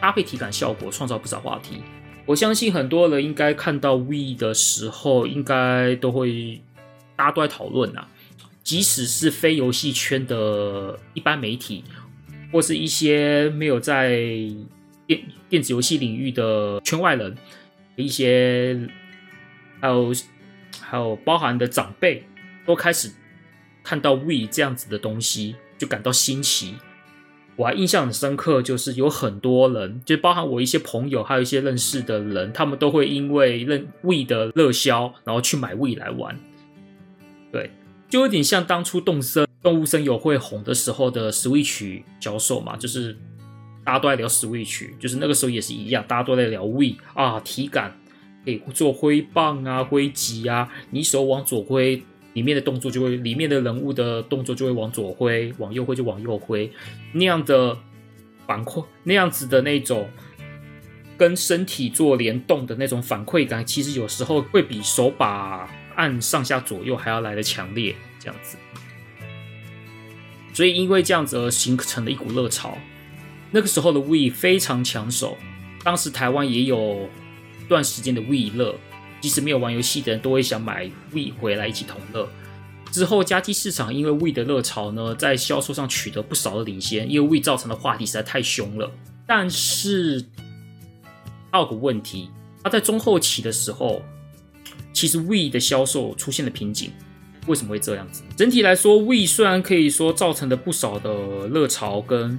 [0.01, 1.83] 搭配体感效果，创造不少话题。
[2.25, 6.63] 我相信很多人应该看到 Wii 的时候，应该都会
[7.17, 8.09] 大家都在讨论啊。
[8.63, 11.83] 即使是非游戏圈的一般媒体，
[12.53, 14.17] 或是一些没有在
[15.07, 17.37] 电电子游戏领域的圈外人，
[17.97, 18.79] 一些
[19.83, 20.13] 还有
[20.81, 22.25] 还有包含的长辈，
[22.65, 23.11] 都开始
[23.83, 26.77] 看到 We 这样子的东西，就感到新奇。
[27.57, 36.39] 我还印象很深刻，就是有很多人，就包含我一些朋友，还有一些认识的人，他们都会因为认 We 的热销，然后去买 We 来玩。
[37.51, 37.71] 对，
[38.09, 43.19] 就有点像当初动森动物森友会红的时候的 Switch 销售嘛，就是
[43.85, 47.95] 大家都在聊 Switch，就是那个时候也是一样，大家都在聊 We 啊，体感
[48.45, 52.03] 可以做挥棒啊、挥击啊，你手往左挥。
[52.35, 56.73] 里面的动作就会，里面的人物的动作就会往左挥，往右挥就往右挥，
[57.13, 57.77] 那样的
[58.47, 60.09] 反馈，那样子的那种
[61.19, 68.57] 跟身体做联动的那种反馈感，其实有时候会比手把按上下左右还要来得强烈，这样子。
[70.55, 72.79] 所以因为这样子而形成了一股热潮。
[73.51, 75.37] 那个时候的 We 非常抢手，
[75.85, 77.11] 当时台湾也有
[77.69, 78.75] 段时间的 Wii 热。
[79.21, 82.29] 即使没有玩游戏的人都会想买 Wii 回来一起同乐。
[82.91, 88.91] 之后，家机市场因为 Wii 的热潮呢，在销售上取得不少的领先，因为 Wii 造成的话题实在太凶了。
[89.25, 90.25] 但是，
[91.53, 92.29] 还有个问题，
[92.65, 94.03] 它在中后期的时候，
[94.93, 96.91] 其实 Wii 的销售出现了瓶颈。
[97.47, 98.23] 为什么会这样子？
[98.37, 102.39] 整体来说，Wii 虽然可以说造成了不少的热潮跟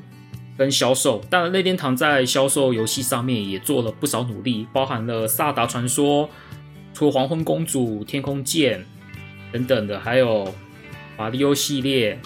[0.57, 6.27] 跟销售，但任天堂在销售游戏上面也做了不少努力，包含了《萨达传说》。
[6.93, 8.85] 除了黄昏公主、天空剑
[9.51, 10.53] 等等的，还有
[11.17, 12.19] 马里奥系列，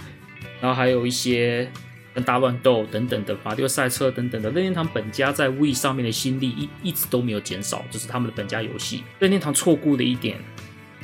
[0.60, 1.72] 然后还有一些
[2.14, 4.52] 跟大乱斗等等的马里奥赛车等等的。
[4.52, 9.04] 任天堂本家在 Wii 上面的心力一一直都没有减少，这是他们的本家游戏。
[9.20, 10.38] 任天堂错估了一点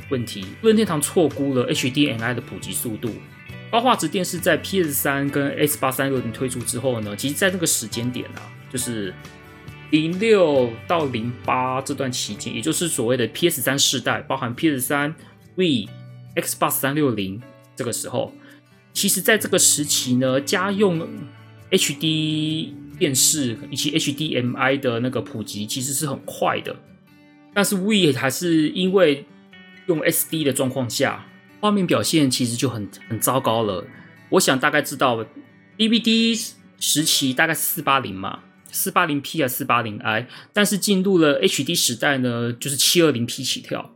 [0.10, 3.12] 问题，任天堂错估了 HDMI 的普及速度。
[3.74, 9.12] 高画质电视在 PS3 跟 S8360 推出之后呢，其实在那个时间点啊，就是。
[9.90, 15.14] 零六到零八这段期间，也就是所谓的 PS 三世代，包含 PS 三、
[15.56, 15.88] Wii、
[16.36, 17.40] Xbox 三六零，
[17.76, 18.34] 这个时候，
[18.92, 21.08] 其实在这个时期呢，家用
[21.70, 26.76] HD 电视以及 HDMI 的那个普及其实是很快的，
[27.54, 29.28] 但是 Wii 还是因为
[29.86, 31.24] 用 SD 的状况下，
[31.64, 33.88] 画面表现其实就很很糟糕了。
[34.32, 35.26] 我想大概知道
[35.78, 36.38] DVD
[36.78, 38.40] 时期大概四八零嘛。
[38.70, 43.96] 四八零 P 啊，四八零 I，但是进入了 HD 时代呢，就是七二零 P 起跳，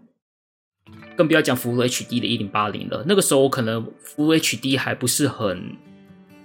[1.17, 3.03] 更不要讲 Full HD 的一零八零了。
[3.05, 5.75] 那个时候可能服务 HD 还不是很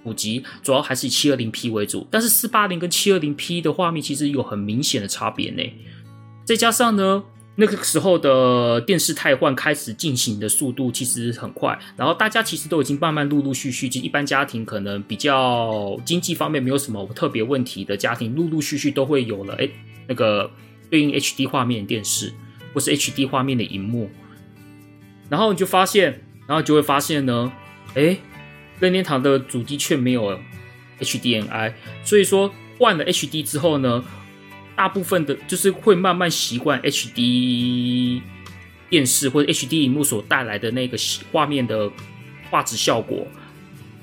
[0.03, 2.05] 普及，主要还是以七二零 P 为主。
[2.11, 5.63] 但是四八零跟七二零 P 的画面其实有很明显的差别呢。
[6.43, 7.23] 再加上呢。
[7.55, 19.69] 那个时候的电视汰换开始进行的速度其实很快，然后大家其实都已经慢慢陆陆续续，就一般家庭可能比较经济方面没有什么特别问题的家庭，陆陆续续都会有了哎
[20.07, 20.49] 那个
[20.89, 22.33] 对应 HD 画面电视
[22.73, 24.09] 或是 HD 画面的荧幕，
[25.29, 27.53] 然后你就发现，然后就会发现呢，
[27.93, 28.17] 哎，
[28.79, 30.39] 任天堂的主机却没有
[30.99, 34.03] HDMI，所以说换了 HD 之后呢。
[34.75, 38.21] 大部分的，就是会慢慢习惯 HD
[38.89, 40.97] 电视或者 HD 荧幕所带来的那个
[41.31, 41.91] 画面的
[42.49, 43.27] 画质效果。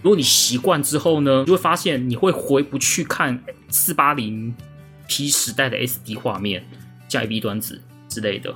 [0.03, 6.67] 如果你习惯之后呢，就会发现你会回不去看 480P 时代的 SD 画面，
[7.09, 8.55] 加 AB 端子之类的，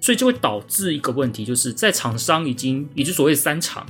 [0.00, 3.84] 所以就会导致一个问题，就是在厂商已经，也就所谓三厂，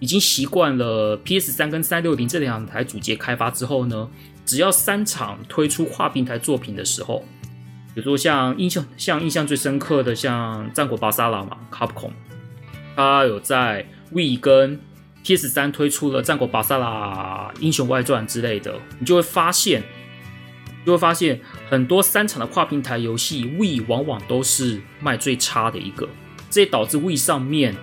[0.00, 4.08] 已经习惯了 PS 三跟三六零这两台主机开发之后呢。
[4.48, 7.22] 只要三厂推出跨平台作品的时候，
[7.94, 12.12] 比如说像印象像印象最深刻的像战国巴萨拉嘛，Capcom，
[12.96, 14.80] 他有在 Wii 跟
[15.22, 19.82] PS 三推出了战国巴萨拉英雄外传之类的，你就会发现，
[20.86, 26.08] 就会发现很多三厂的跨平台游戏 We 往往都是卖最差的一个，
[26.48, 27.76] 这也导致 We 上面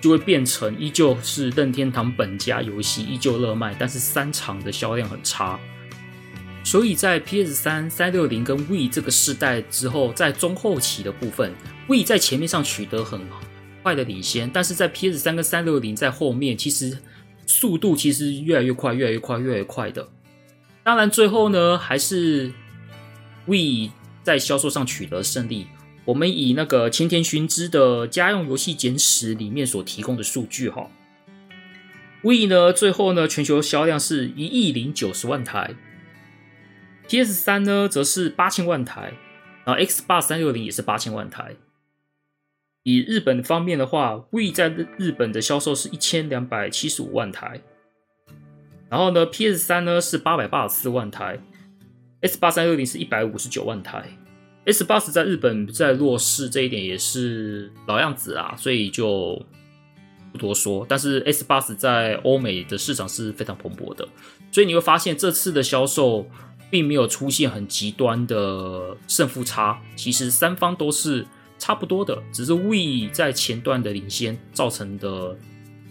[0.00, 5.58] 就会变成依旧是任天堂本家游戏依旧热卖，但是三厂的销量很差。
[6.66, 11.54] 所以在 PS 三、三六零跟 Wii 这个世代之后，在中后期的部分
[11.86, 13.20] ，Wii 在前面上取得很
[13.84, 16.98] 快的领先，但是在 PS 三跟三六零在后面，其实
[17.46, 20.08] 速度其实越来越快，越来越快，越来越快的。
[20.82, 22.52] 当然，最后呢，还是
[23.46, 23.92] Wii
[24.24, 25.68] 在销售上取得胜利。
[26.04, 30.90] 我们以那个千田薰之的家用游戏简史里面所提供的数据哈
[32.24, 35.76] ，Wii 呢最后呢全球销量是一亿零九十万台。
[37.08, 39.12] PS 三呢，则是八千万台，
[39.64, 41.56] 然后 Xbox 三六零也是八千万台。
[42.82, 47.60] 以日本方面的话，Wii 在日本的销售是一千两百七十五万台，
[48.88, 51.38] 然后呢，PS 三呢是八百八十四万台
[52.20, 54.04] S 八三六零是一百五十九万台
[54.66, 59.44] ，S 八十在日本在弱势这一点也是老样子啊，所以就
[60.32, 60.86] 不多说。
[60.88, 64.06] 但是 S 八十在欧美的市场是非常蓬勃的，
[64.52, 66.28] 所以你会发现这次的销售
[66.70, 71.26] 并没有出现很极端的胜负差，其实三方都是
[71.58, 75.36] 差不多的，只是 Wii 在前段的领先造成的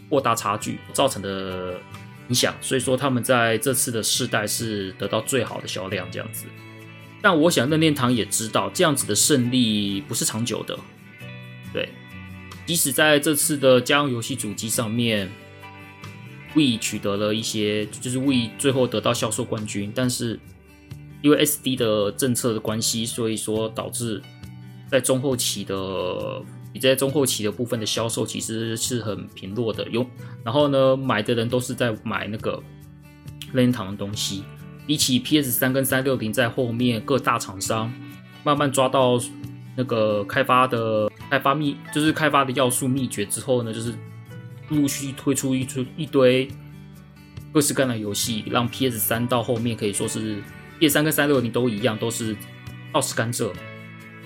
[0.09, 1.79] 过大差距造成的。
[2.27, 6.47] 影响，所以说他们在这次的世代是得到最好的销量这样子。
[7.21, 10.75] 但我想任天堂也知道这样子的胜利不是长久的，
[11.71, 11.87] 对。
[12.65, 15.31] 即使在这次的家用游戏主机上面
[16.55, 20.39] ，Wii 取得了一些，就是 Wii 最后得到销售冠军，但是
[21.25, 24.21] 因为 SD 的政策的关系，所以说导致
[24.87, 25.75] 在中后期的。
[26.71, 30.05] 你在中后期的部分的销售其实是很贫弱的，有
[30.43, 32.61] 然后呢，买的人都是在买那个
[33.53, 34.43] 任天堂的东西。
[34.85, 37.89] 比起 PS 三跟三六零在后面各大厂商
[38.43, 39.17] 慢慢抓到
[39.77, 43.95] 那个开发的开发秘，就是开发的要素秘诀之后呢，就是
[44.67, 46.45] 陆续推出一出一堆
[47.53, 50.43] 各式各样的游戏，让 PS 三到后面可以说是
[50.79, 52.35] PS 三跟三六零都一样，都是
[52.91, 53.51] 奥斯甘蔗。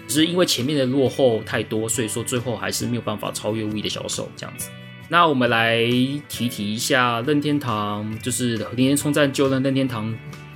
[0.08, 4.70] 只是因为前面的落后太多，所以说最后还是没有办法超越 Wii 的销售这样子。
[5.08, 5.86] 那我们来
[6.28, 10.12] 提提一下任天堂，就是林田充战就任任天堂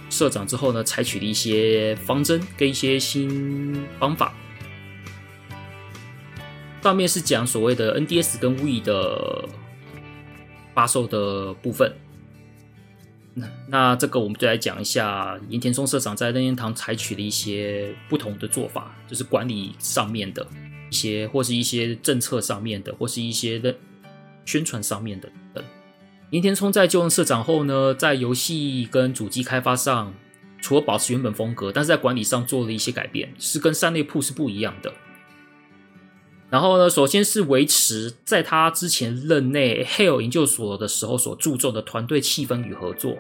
[0.10, 4.34] 社长之后呢，采取的一些方针跟一些新方法。
[6.82, 9.48] 上面是讲所谓的 NDS 跟 Wii 的
[10.74, 11.94] 发售的部分。
[13.36, 20.46] 那那这个我们就来讲一下盐田聪社长在任天堂采取的一些不同的做法，就是管理上面的
[20.90, 23.76] 一些，或是一些政策上面的，或是一些的
[24.46, 25.64] 宣传上面的等。
[26.30, 30.14] 盐田聪在就任社长后呢，在游戏跟主机开发上，
[30.62, 34.94] 除了保持原本风格，但是在管理上做了一些改变，是跟山内铺是不一样的。
[36.54, 43.18] 然后呢，首先是维持在他之前任内 Hale 研究所的时候所注重的团队气氛与合作，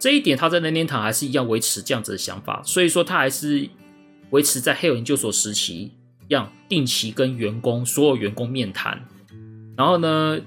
[0.00, 3.68] 这一点他在任天堂还是一样维持这样子的想法，所以说他还是
[4.30, 5.92] 维持在 Hale 研究所时期
[6.26, 9.06] 一样定期跟员工所有员工面谈，
[9.76, 10.40] 然后呢，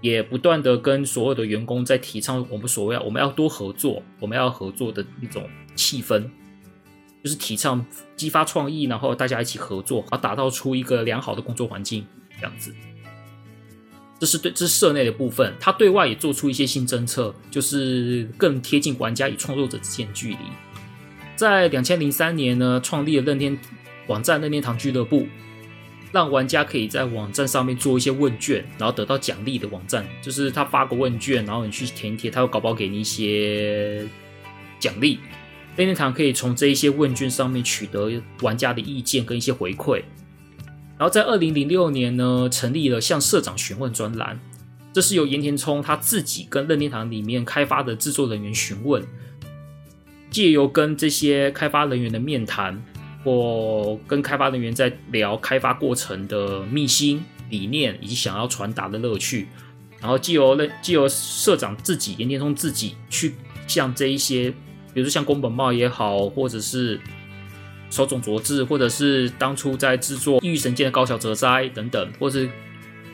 [0.00, 6.24] 也不断的跟所有的员工在提倡我们所谓我们要多合作，我们要合作的一种气氛。
[7.24, 12.06] 就是提倡激发创意，然后大家一起合作，而打造出一个良好的工作环境，
[12.38, 12.70] 这样子。
[14.20, 15.54] 这是对，这是社内的部分。
[15.58, 20.38] 他对外也做出一些新政策，就是更贴近玩家与创作者之间距离。
[21.34, 23.58] 在两千零三年呢，创立了任天
[24.06, 25.26] 网站任天堂俱乐部，
[26.12, 30.06] 让玩家可以在网站上面做一些问卷，然后得到奖励的网站。
[30.22, 34.06] 就是他发个问卷，然后你去填一填，他会搞不好给你一些
[34.78, 35.18] 奖励。
[35.76, 38.08] 任天堂可以从这一些问卷上面取得
[38.42, 40.04] 玩家的意见跟一些回馈，
[40.96, 44.38] 然后在二零零六年呢，成立了向社长询问专栏，
[44.92, 49.02] 这是由盐田聪他自己跟任天堂里面开发的制作人员询问，
[50.30, 52.80] 借由跟这些开发人员的面谈，
[53.24, 57.20] 或跟开发人员在聊开发过程的秘辛
[57.50, 59.48] 理念以及想要传达的乐趣，
[59.98, 63.34] 然后借由任借由社长自己盐田聪自己去
[63.66, 64.54] 向这一些。
[64.94, 67.00] 比如说像宫本茂也好，或者是
[67.90, 72.48] 手冢卓志，或者是当初在制作《异域神剑》的高桥哲哉等等，或是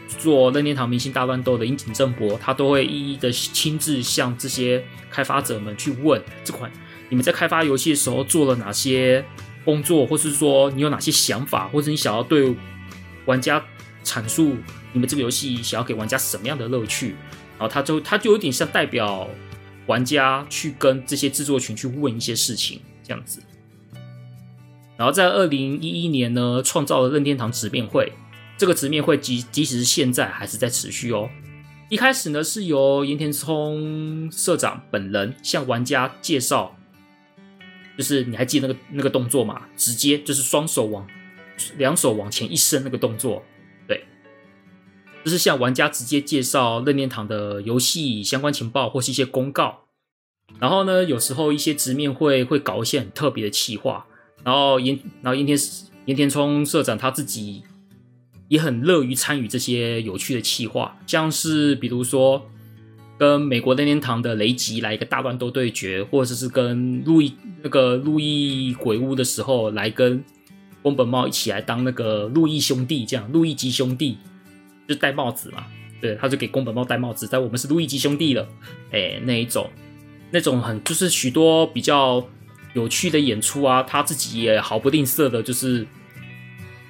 [0.06, 6.70] 做任天堂明星大乱斗的樱井正博，他都会一一的亲自向这些开发者们去问这款
[7.08, 9.24] 你们在开发游戏的时候做了哪些
[9.64, 12.54] 工作，或是说你有哪些想法，或者你想要对
[13.24, 13.64] 玩家
[14.04, 14.54] 阐述
[14.92, 17.16] 你们这个游戏想要给玩家什么样的乐趣，
[17.58, 19.26] 然后他就他就有点像代表。
[19.90, 23.42] 玩家去跟这些制作群去问一些事情，这样子。
[24.96, 28.12] 然后在二零一一年呢，创造了任天堂直面会。
[28.56, 31.28] 这个直面会即即使是现在还是在持续哦。
[31.88, 36.76] 一开始呢，是由岩田聪社长本人向玩家介绍，
[37.98, 39.62] 就是你还记得那个那个动作吗？
[39.76, 41.04] 直接就是双手往
[41.78, 43.42] 两手往前一伸那个动作。
[45.24, 49.80] 就是向玩家直接介绍任天堂的游戏相关情报或是一些公告，
[50.58, 54.06] 然后呢，有时候一些直面会会搞一些很特别的企划，
[54.42, 55.58] 然后盐然后盐田
[56.06, 57.62] 盐田聪社长他自己
[58.48, 62.46] 也很乐于参与这些有趣的企划，像是比如说
[63.18, 70.24] 跟美国任天堂的雷吉来一个大乱斗对决，或者是跟路易那个路易鬼屋的时候来跟
[70.82, 74.16] 宫本茂一起来当那个路易兄弟，这样路易吉兄弟。
[74.90, 75.64] 就戴帽子嘛，
[76.00, 78.44] 对，他就给宫本茂戴帽子，但我们是路易吉兄弟了，
[78.90, 79.70] 哎，那一种，
[80.32, 82.28] 那种很就是许多比较
[82.74, 85.86] 有趣的演出啊，他自己也毫不吝啬的，就是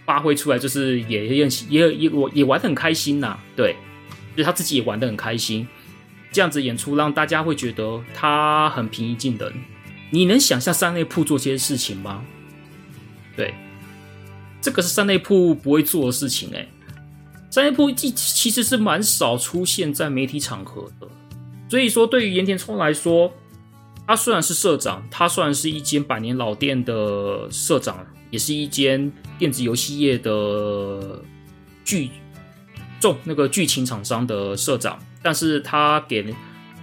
[0.07, 3.77] 发挥出来，就是也也也也我也玩的很开心呐、啊，对，
[4.35, 5.69] 就他自己也玩的很开心，
[6.33, 9.53] 这样子演出让大家会觉得他很平易近人。
[10.11, 12.25] 你能想象山内溥做这些事情吗？
[13.37, 13.53] 对，
[14.63, 16.67] 这个是山内溥不会做的事情哎、
[17.51, 21.09] 山内溥其其实是蛮少出现在媒体场合的，
[21.69, 23.33] 所以说对于盐田聪来说。
[24.07, 31.23] 他虽然是社长，他虽然是一间百年老店的社长，也是一间电子游戏业的
[31.85, 32.11] 剧
[32.99, 36.35] 重那个剧情厂商的社长，但是他给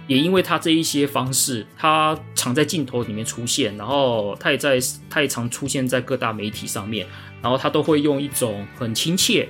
[0.06, 4.78] 也因为他这一些方式，他常在镜头里面出现，然后他也在
[5.10, 7.06] 他也常出现在各大媒体上面，
[7.42, 9.46] 然后他都会用一种很亲切、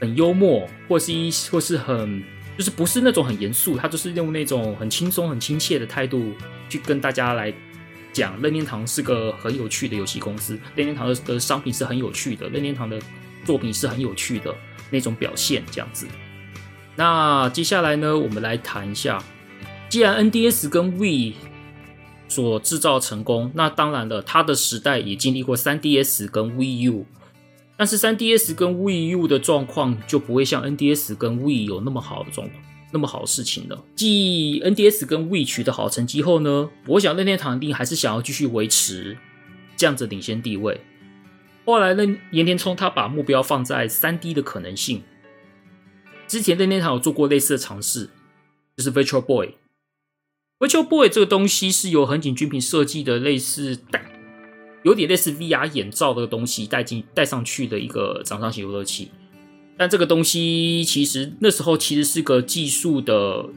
[0.00, 2.22] 很幽默，或是一或是很。
[2.56, 6.32] 就是不是那种很严肃，他就是用那种很轻松、很亲切的态度
[6.70, 7.52] 去跟大家来
[8.14, 12.98] 讲，任天堂是个很有趣的游戏公司，任天堂的的商品是很有趣的，任天堂的
[13.44, 14.54] 作品是很有趣的
[14.88, 16.06] 那种表现，这样子。
[16.96, 19.22] 那接下来呢，我们来谈一下，
[19.90, 21.34] 既然 NDS 跟 W
[22.26, 27.06] 所制造成功，那当然了，它的时代也经历过 3DS 跟 Wii U。
[27.76, 32.62] 但是 3DS 跟 Wii U 的状况就不会像 NDS 跟 Wii 有那么好的状况，
[32.92, 33.84] 那么好的事情了。
[33.94, 39.18] 继 NDS 跟 Wii 取得好成绩后呢，我想任天堂一定还是想要继续维持
[39.76, 40.80] 这样子领先地位。
[41.66, 45.02] 后来呢，岩田聪他把目标放在 3D 的可能性。
[46.26, 48.10] 之前任天堂有做过类似的尝试，
[48.76, 49.54] 就是 Virtual Boy。
[50.58, 53.76] Virtual Boy 这个东西是由横井军平设计的，类似
[54.86, 59.10] 有点类似 VR 眼罩的东西带进带上去的一个掌上型游乐器，
[59.76, 63.48] 但这个东西其实那时候其实是个技术的，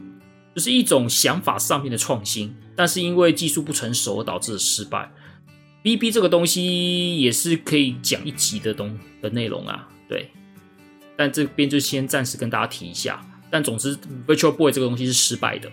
[0.56, 5.08] 就是一种想法上面的创新，但是因为技术不成熟而导致了失败。
[5.84, 10.32] VB 这个东西也是可以讲一集的东的内容啊，对，
[11.16, 13.24] 但这边就先暂时跟大家提一下。
[13.52, 15.70] 但总之，Virtual Boy 这个东西是失败的，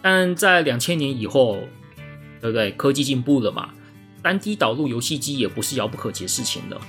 [0.00, 1.58] 但在两千年以后，
[2.40, 2.70] 对不对？
[2.72, 3.74] 科技进步了嘛。
[4.22, 6.80] 三 D 导入游戏机也不是遥不可及的事情了，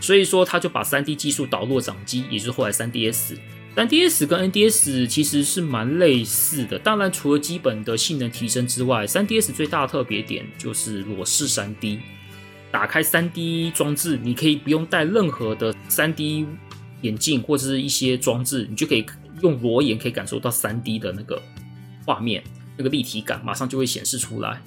[0.00, 3.36] 所以说他就把三 D 技术导入了掌机，也就是后来三 DS。
[3.76, 12.00] 三 DS 跟 NDS 其实是蛮类似的，当然除了基本的性能提升之外，三 DS 最大的特别点就是裸视三 D。
[12.72, 16.44] 打开三 D 装置，你可以不用戴任何的三 D
[17.02, 19.06] 眼镜或者是一些装置，你就可以
[19.42, 21.40] 用裸眼可以感受到三 D 的那个
[22.04, 22.42] 画面，
[22.76, 24.60] 那个立体感马上就会显示出来。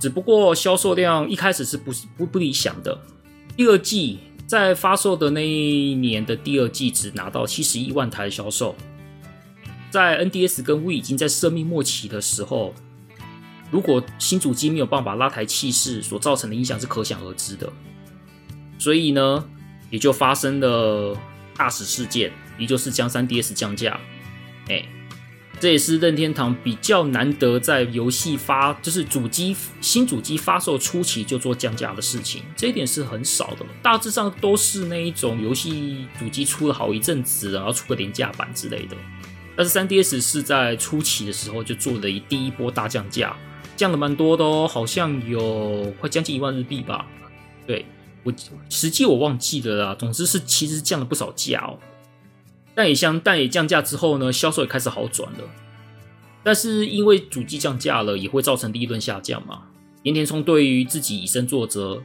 [0.00, 2.98] 只不过销售量一开始是不不不理想的。
[3.56, 8.74] 第二季在发售的那一年的第二季只拿到七十一万台销售，
[9.90, 12.74] 在 NDS 跟 Wii 已经在生命末期的时候，
[13.70, 17.72] 如果新主机没有办法拉抬气势，所造成的影响是可想而知的。
[18.78, 19.44] 所以呢，
[19.90, 21.16] 也就发生了
[21.56, 23.98] 大使事件，也就是将 3DS 降价。
[24.68, 24.84] 哎。
[25.64, 33.64] 这也是任天堂比较难得在游戏发，就是主机新主机发售初期就做降价的事情，这一点是很少的。
[33.82, 38.96] 大致上都是那一种游戏主机出了好一阵子，然后出个廉价版之类的。
[39.56, 43.34] 但是 3DS 是在初期的时候就做了一第一波大降价，
[43.74, 47.06] 降了蛮多的哦，好像有快将近一万日币吧。
[47.66, 47.86] 对，
[48.22, 48.30] 我
[48.68, 51.78] 实际我忘记了啦，总之是其实降了不少价哦。
[52.74, 55.38] 但也相，但也降价之后呢，销售也开始好转了。
[56.42, 59.62] 但是因为主机降价了，也会造成利润下降嘛。
[60.02, 62.02] 盐田聪对于自己以身作则，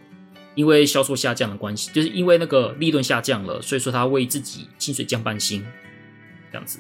[0.56, 5.66] 因为销售下降的关系，就是因为那个利润下降了，所以说他为自己薪水降半薪，
[6.52, 6.80] 这样子。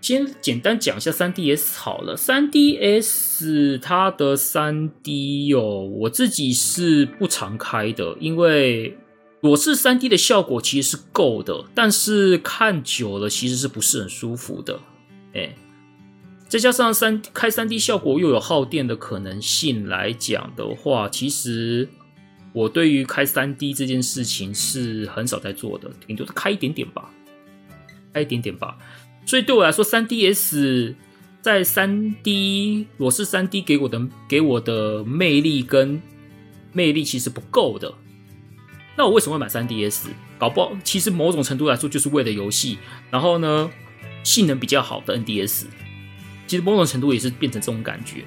[0.00, 8.98] 先简单讲一下 3DS 好了，3DS 它的 3D 哦，我自己是不常开的，因为。
[9.42, 14.80] 裸视 3D 的效果其实是够的，但是看久了其实是不是很舒服的，
[15.34, 15.56] 哎，
[16.48, 21.88] 再加上三开 3D 效果又有耗电的可能性来讲的话，其实
[22.52, 27.10] 我对于开 3D 这件事情是很少在做的，顶多开一点点吧，
[28.14, 28.78] 开一点点吧。
[29.26, 30.94] 所以对我来说，3DS
[31.40, 36.00] 在 3D 裸视 3D 给我的给我的魅力跟
[36.72, 37.92] 魅力其实不够的。
[38.96, 40.08] 那我为什么会买 3DS？
[40.38, 42.78] 搞不好其实某种程度来说就是为了游戏。
[43.10, 43.70] 然后呢，
[44.22, 45.64] 性能比较好的 NDS，
[46.46, 48.24] 其实某种程度也是变成这种感觉。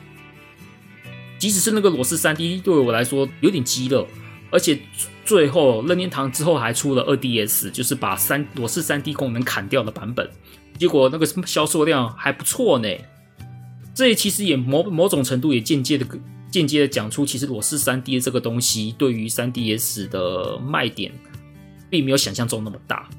[1.38, 4.08] 即使是那个裸视 3D，对我来说有点鸡肋。
[4.52, 4.80] 而且
[5.26, 10.30] 最后任天堂之后还出了 2DS，就是把三裸视 3D 功能砍掉的版本。
[10.78, 12.88] 结果那个什么销售量还不错呢。
[13.94, 16.06] 这也其实也某某种程度也间接的
[16.56, 21.12] 间接的讲出，其实裸视 3D 的这个东西对于 3DS 的卖点，
[21.90, 23.10] 并没有想象中那么大。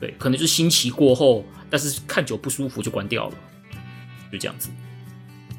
[0.00, 3.34] 对，可能就是新奇过后，但是看久不舒服就关掉了，
[4.30, 4.70] 就这样子。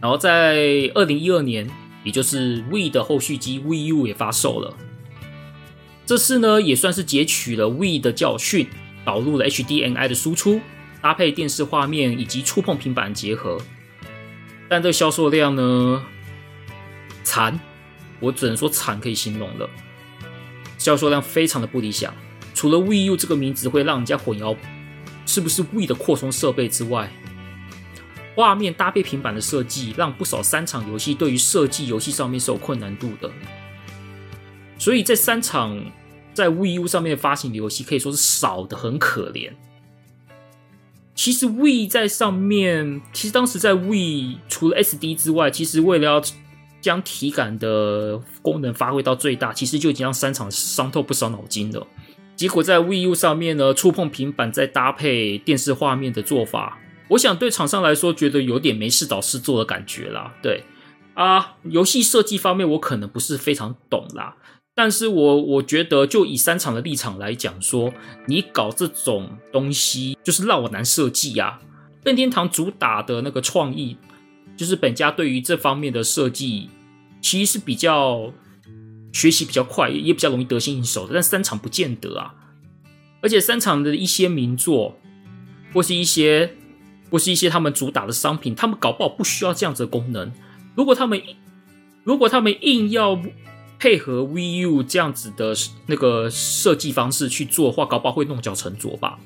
[0.01, 1.69] 然后在二零一二年，
[2.05, 4.73] 也就是 V 的后续机 VU 也发售了。
[6.05, 8.67] 这次呢，也算是截取了 V 的教训，
[9.03, 10.61] 导入了 HDMI 的输出，
[11.01, 13.59] 搭配电视画面以及触碰平板结合。
[14.69, 16.03] 但这销售量呢，
[17.29, 17.59] 惨，
[18.19, 19.69] 我只能说惨可以形容了。
[20.79, 22.11] 销售量非常的不理想。
[22.55, 24.57] 除了 Wii U 这个名字会让人家混淆
[25.27, 27.11] 是不是 Wii 的扩充设备之外，
[28.35, 33.31] 画面搭配平板的设计，让不少三厂游戏对于设计游戏上面是有困难度的。
[34.79, 35.79] 所以在三厂
[36.33, 39.51] 在 Wii U 上面发行的游戏可以说是少的很可怜。
[41.13, 46.23] 其实 Wii 在上面，其实当时在 Wii 除了 SD 之外，其实为了要
[46.81, 51.85] 将体感的功能发挥到最大，其实就已经让三厂伤透不少脑筋了。
[52.35, 60.33] 结果在 Wii U 上面呢，触碰平板再搭配电视画面的做法，我想对厂商来说，觉得有点没事找事做的感觉啦。
[60.41, 60.63] 对
[61.15, 64.37] 啊，游戏设计方面我可能不是非常懂啦，
[64.73, 67.91] 但是我我觉得就以三厂的立场来讲说，
[68.27, 71.59] 你搞这种东西就是让我难设计呀。
[72.05, 73.97] 任天堂主打的那个创意，
[74.59, 76.69] 就是本家对于这方面的设计，
[77.21, 78.33] 其实是比较。
[79.11, 82.35] 学习比较快，也比较容易得心应手的，但三厂不见得啊。
[83.21, 84.99] 而且三厂的一些名作，
[85.73, 86.55] 或是一些，
[87.09, 90.31] 或是一些他们主打的商品，他们搞不好不需要这样子的功能。
[90.75, 91.19] 如果他们，
[92.03, 93.19] 如果他们硬要
[93.79, 95.55] 配合 VU 这样子的
[95.87, 99.17] 那个设计方式去做的话，搞不好会弄巧成拙吧？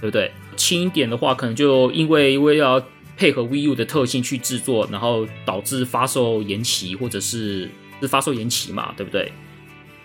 [0.00, 0.32] 对不对？
[0.56, 2.84] 轻一点的话，可能就因为因为要
[3.16, 7.70] 配合 Wii U 的特性去制作，然后导致发售延期，或者是。
[8.00, 9.30] 是发售延期嘛，对不对？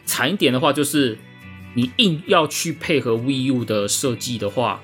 [0.06, 1.18] 惨一点的话，就是
[1.74, 4.80] 你硬要去配合 Wii U 的设计的话，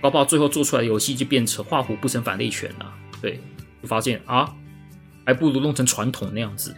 [0.00, 2.94] 搞不好最后做出来的游戏就变成画虎不成反类犬了。
[3.20, 3.40] 对，
[3.82, 4.54] 就发现啊，
[5.26, 6.76] 还不如弄成传统那样子。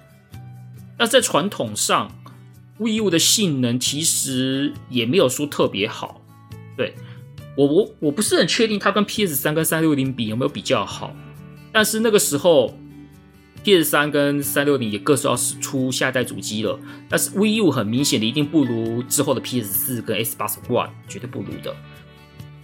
[0.96, 2.10] 那在传统上
[2.78, 6.22] ，VU 的性能其实也没有说特别好。
[6.74, 6.94] 对，
[7.56, 11.14] 我我我不是很确定它跟 PS 三跟三六零比有没有比较好，
[11.72, 12.76] 但是那个时候。
[13.62, 16.78] PS 三跟三六零也各是要出下一代主机了，
[17.08, 21.74] 但是 Wii U 很明显的一定不如之后的 PS 四跟 S 八十 One，绝对不如的。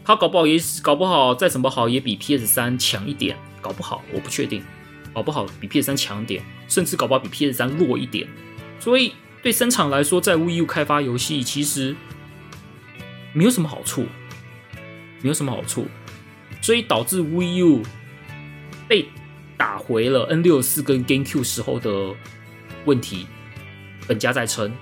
[0.05, 4.63] 它搞不好也搞不好再怎么好也比 PS 三强一点，搞不好我不确定，
[5.15, 8.29] 搞不好比 PS 三强点，甚至搞不好比 PS 三弱一点。
[8.79, 11.97] 所以对生产来说，在 Wii U 开发游戏其实
[13.33, 14.05] 没有什么好处，
[15.23, 15.87] 没有什么好处，
[16.61, 17.85] 所以导致 vu
[18.89, 19.07] 被。
[19.57, 22.15] 打回了 N 六四跟 GameCube 时候的
[22.87, 23.27] 问题，
[24.09, 24.73] 本家在撑。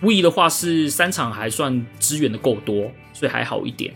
[0.00, 3.94] V 的话是三场还算支援的够多，所以还好一点。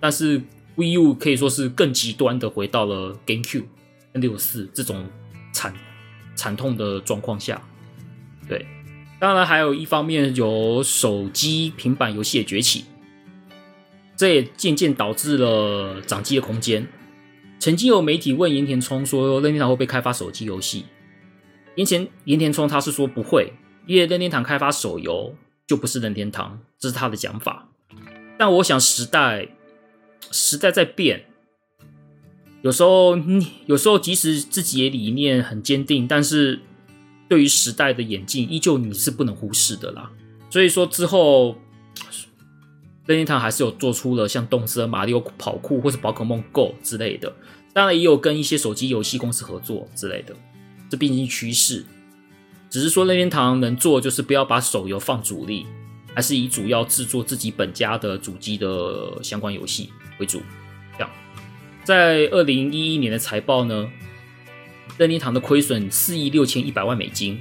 [0.00, 0.40] 但是
[0.74, 3.66] vu 可以说是更极端的回到了 GameCube
[4.14, 5.06] N 六四这种
[5.52, 5.74] 惨
[6.34, 7.60] 惨痛的状况下。
[8.48, 8.64] 对，
[9.20, 12.86] 当然还有一方面有手机、平板游戏的崛起，
[14.16, 16.88] 这也渐渐导致了掌机的空间。
[17.58, 20.86] 曾经有媒体问岩田聪说：“任天堂会不会开发手机游戏？”
[21.76, 23.52] 岩田岩田聪他是说不会，
[23.86, 25.34] 因为任天堂开发手游
[25.66, 27.68] 就不是任天堂，这是他的讲法。
[28.38, 29.48] 但我想时代
[30.30, 31.26] 时代在变，
[32.62, 33.18] 有时候
[33.66, 36.60] 有时候即使自己的理念很坚定，但是
[37.28, 40.10] 对于时代的演进，依旧你是不能忽视的啦。
[40.48, 41.56] 所以说之后。
[43.06, 47.32] 任天堂还是有做出了像动森、马里奥跑酷或是宝可梦 Go 之类的，
[47.72, 50.34] 当然也有跟一些手机游戏公司合作之类的，
[50.90, 51.84] 这毕竟是趋势。
[52.68, 55.66] 只是说任天堂能做就是不要把手游放主力，
[56.14, 60.42] 还是以主要制作自己本家的主机的相关游戏为主。
[60.94, 61.10] 这样，
[61.84, 63.88] 在二零一一年的财报呢，
[64.98, 67.40] 任天堂的亏损四亿六千一百万美金，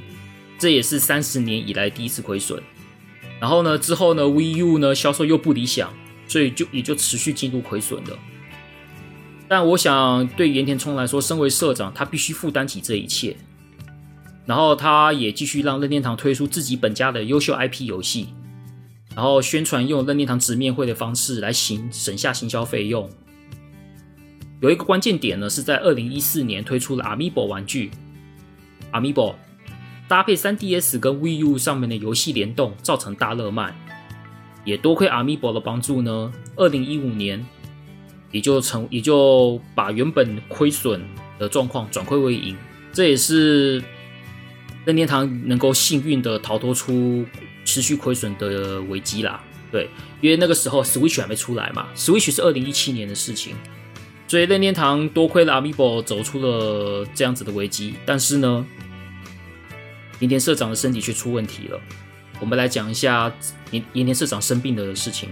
[0.59, 2.61] 这也是三十年以来第一次亏损。
[3.39, 5.93] 然后呢，之后呢？VU 呢销售又不理想，
[6.27, 8.17] 所以就也就持续进入亏损了。
[9.47, 13.35] 但我想，对岩田聪来说，身为社长，他必须负担起这一切。
[14.45, 18.29] 然后他也继续让任天堂推出自己本家的优秀 IP 游戏，
[19.15, 23.09] 然后宣传用任天堂直面会的方式来行省下行销费用。
[24.61, 27.91] 有一个关键点呢，是在二零一四年推出了 Amiibo 玩具
[28.91, 29.35] ，Amiibo。
[30.07, 33.75] 搭配 3DS 跟 Wii U 上面的游戏联动，造成大热卖，
[34.63, 36.31] 也多亏 Amiibo 的帮助呢。
[36.55, 37.45] 二零一五年，
[38.31, 41.01] 也就成也就把原本亏损
[41.39, 42.55] 的状况转亏为盈，
[42.93, 43.83] 这也是
[44.85, 47.25] 任天堂能够幸运的逃脱出
[47.65, 49.43] 持续亏损的危机啦。
[49.71, 49.89] 对，
[50.21, 53.55] 因为那个时候 Switch 还没出来嘛，Switch 是二零一七年的事情，
[54.27, 57.95] 所以任天堂多亏了 Amiibo 走出了这样子的危机。
[58.05, 58.65] 但是呢，
[60.19, 61.79] 盐田社长的身体却出问题了。
[62.39, 63.33] 我们来讲一下
[63.71, 65.29] 盐盐田社长生病的事情。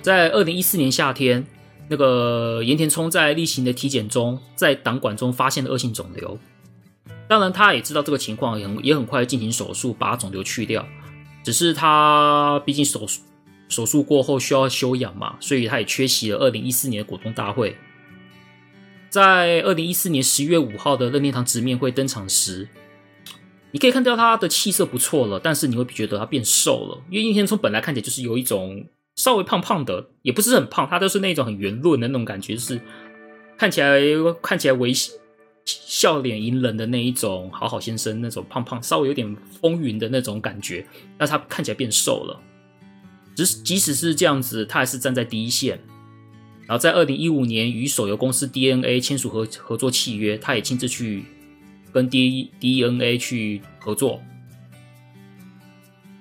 [0.00, 1.46] 在二零一四年夏天，
[1.88, 6.38] 那个盐田聪在例行的体检中，在胆管中发现了恶性肿瘤。
[7.28, 10.86] 当然，他也知道这个情况，也也很快进行手术把肿瘤去掉。
[11.44, 13.22] 只是他毕竟手术
[13.68, 17.76] 手术过后需要休养嘛，所以他也缺席了二零一四年的股东大会。
[19.08, 22.68] 在二零一四年十月五号的任天堂直面会登场时，
[23.72, 32.80] 你可以看到他的气色不错了，但是你会觉得他变瘦了，因为应天聪本来看起来就是有一种稍微胖胖的，也不是很胖，他都是那种很圆润的那种感觉，就是
[33.58, 34.00] 看起来
[34.40, 35.12] 看起来微笑。
[36.22, 40.84] 脸迎人的那一种好好先生，那种胖胖稍微有点风云的那种感觉，
[41.16, 42.40] 但他看起来变瘦了。
[43.36, 45.78] 只是即使是这样子，他还是站在第一线。
[46.66, 51.24] 然后在二零一五年与手游公司 DNA 签署合合作契约，他也亲自去
[51.92, 54.22] 跟 D D N A 去合作。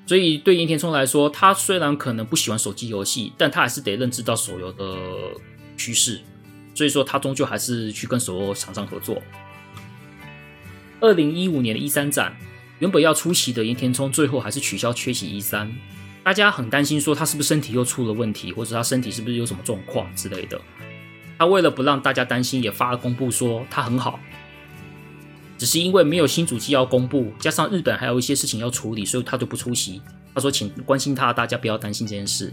[0.06, 4.98] 所以对盐田聪来说，他虽然可能不喜欢手机游戏，但他还是得认知到手游的
[5.78, 6.20] 趋势。
[6.74, 9.22] 所以说，他终究还是去跟手游厂商合作。
[11.00, 12.36] 二零一五年的 E3 展，
[12.80, 15.70] 原本要出席的盐田聪，最后还是取消缺席 E3。
[16.24, 20.60] 大家很担心，说他是不是身体又出了问题，或者他身体是不是有什么状况之类的。
[21.40, 24.20] 他为了不让大家担心，也发了公布说他很好，
[25.62, 30.02] 只是因为没有新主机要公布，加上日本还有一些事情要处理，所以他就不出席。
[30.34, 32.52] 他说：“请关心他，大家不要担心这件事。”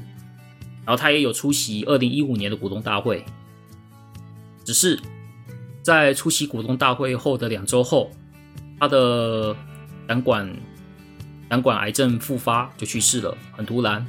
[0.85, 3.25] 然后他也有出席二零一五年的股东大会。
[4.63, 5.01] 只是
[5.83, 8.11] 在出席股东大会后的两周后，
[8.79, 9.57] 他的
[10.07, 10.55] 胆管
[11.49, 14.07] 胆管癌症复发，就去世了，很突然，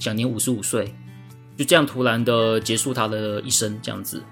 [0.00, 0.94] 享年五十五岁，
[1.54, 4.22] 就这样突然的结束他的一生，这样子。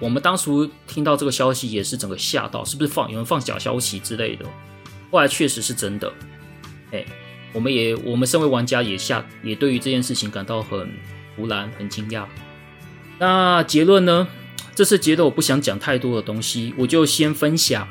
[0.00, 4.44] 我们当初听到这个消息也是整个吓到，是不是放有人放假消息之类的？
[5.10, 6.12] 后来确实是真的，
[6.92, 7.04] 哎，
[7.52, 10.90] 我们也我们身为玩家也吓也对于这件事情感到很
[11.36, 12.24] 突然，很惊讶。
[13.18, 14.28] 那结论呢？
[14.74, 17.88] 这次觉得我不想讲太多的东西，我就先分享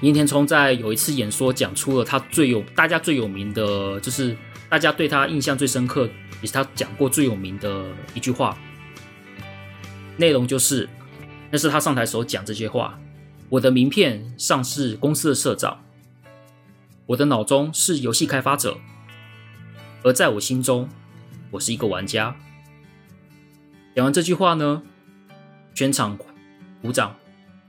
[0.00, 4.34] 盐田聪在有一次演说讲出了他最有大家最有名的，就是
[4.70, 6.08] 大家对他印象最深刻，
[6.40, 7.84] 也是他讲过最有名的
[8.14, 8.56] 一句话。
[10.16, 10.88] 内容就是，
[11.52, 12.98] 那是他上台时候讲这些话。
[13.50, 15.84] 我的名片上是公司的社长，
[17.04, 18.78] 我的脑中是游戏开发者，
[20.02, 20.88] 而在我心中，
[21.50, 22.34] 我是一个玩家。
[23.94, 24.82] 讲完这句话呢，
[25.74, 26.18] 全场
[26.80, 27.14] 鼓掌，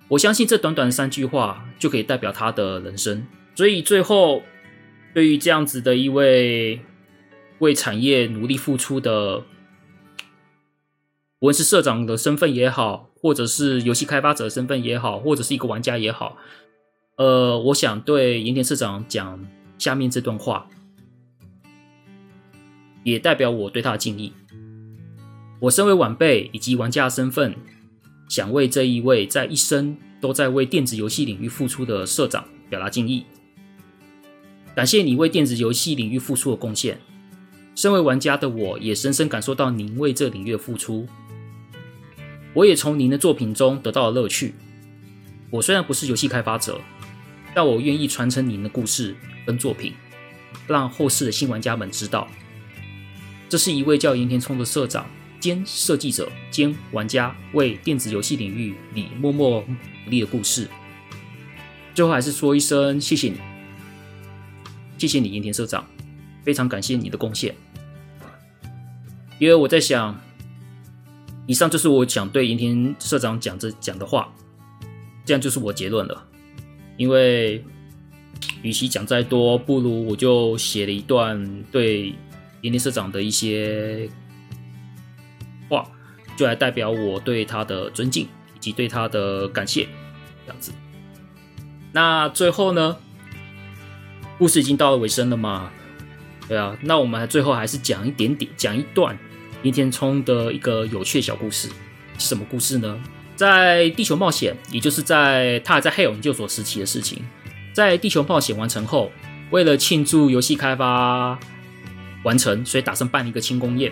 [0.08, 3.28] 我相信这短短三句话就可以代表他的人生。
[3.56, 4.42] 所以最后，
[5.14, 6.80] 对于这样子的一位
[7.60, 9.40] 为产业努力付出的，
[11.40, 16.36] 无论是社长的身份也好，或者是游戏开发者身份也好，或者是一个玩家也好，
[17.16, 19.40] 呃，我想对盐田社长讲
[19.78, 20.68] 下面这段话，
[23.04, 24.34] 也代表我对他的敬意。
[25.62, 27.56] 我身为晚辈以及玩家身份。
[28.30, 33.26] 想为这一位在一生都在为电子游戏领域付出的社长表达敬意，
[34.74, 37.00] 感谢你为电子游戏领域付出的贡献。
[37.76, 41.06] 身为玩家的我，也深深感受到您为这领域的付出。
[42.54, 44.54] 我也从您的作品中得到了乐趣。
[45.50, 46.80] 我虽然不是游戏开发者，
[47.54, 49.94] 但我愿意传承您的故事跟作品，
[50.68, 52.28] 让后世的新玩家们知道，
[53.50, 55.06] 这是一位叫岩田聪的社长。
[55.40, 59.62] 兼设计者兼玩家为电子游戏领域里默默
[60.06, 60.70] 努力的故事。
[61.94, 63.36] 最后还是说一声谢谢你，
[64.98, 65.86] 谢谢你岩田社长，
[66.44, 67.54] 非常感谢你的贡献。
[69.38, 70.18] 因为我在想，
[71.46, 74.34] 以上就是我想对银田社长讲这讲的话，
[75.26, 76.26] 这样就是我结论了。
[76.98, 77.64] 因为
[78.62, 82.14] 与其讲再多，不如我就写了一段对
[82.62, 84.10] 银田社长的一些。
[85.70, 85.90] 话
[86.36, 89.88] 就来代表我对他的尊敬以及对他的感谢，
[90.46, 90.74] 这样子。
[91.94, 92.98] 那最后呢，
[94.38, 95.72] 故事已经到了尾声了嘛？
[96.50, 99.18] 对啊，那我们最后还是讲一点点，讲一段
[99.64, 101.70] 岩田聪的一个有趣的小故事。
[102.20, 103.00] 是什么故事呢？
[103.36, 107.24] 在地球冒险，也就是在他还在黑偶研究所时期的事情。
[107.74, 109.12] 在地球冒险完成后，
[109.50, 111.40] 为了庆祝游戏开发
[112.24, 113.92] 完成，所以打算办一个庆功宴。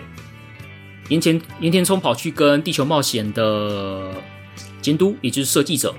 [1.08, 4.12] 岩田岩田聪跑去跟地球冒险的
[4.80, 5.92] 监督，也就是设计者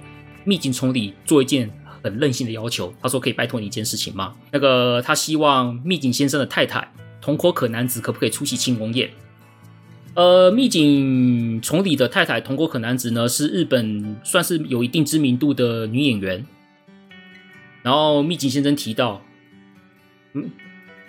[0.45, 1.69] 秘境崇理做一件
[2.01, 2.93] 很任性的要求。
[3.01, 4.34] 他说：“可以拜托你一件事情吗？
[4.51, 6.89] 那个他希望秘境先生的太太
[7.21, 9.11] 桐口可男子可不可以出席庆功宴？”
[10.16, 16.45] 呃，秘境崇礼的太太桐口可男子呢，是日本算是有一定知名度的女演员。
[17.82, 19.22] 然后秘境先生提到，
[20.34, 20.49] 嗯。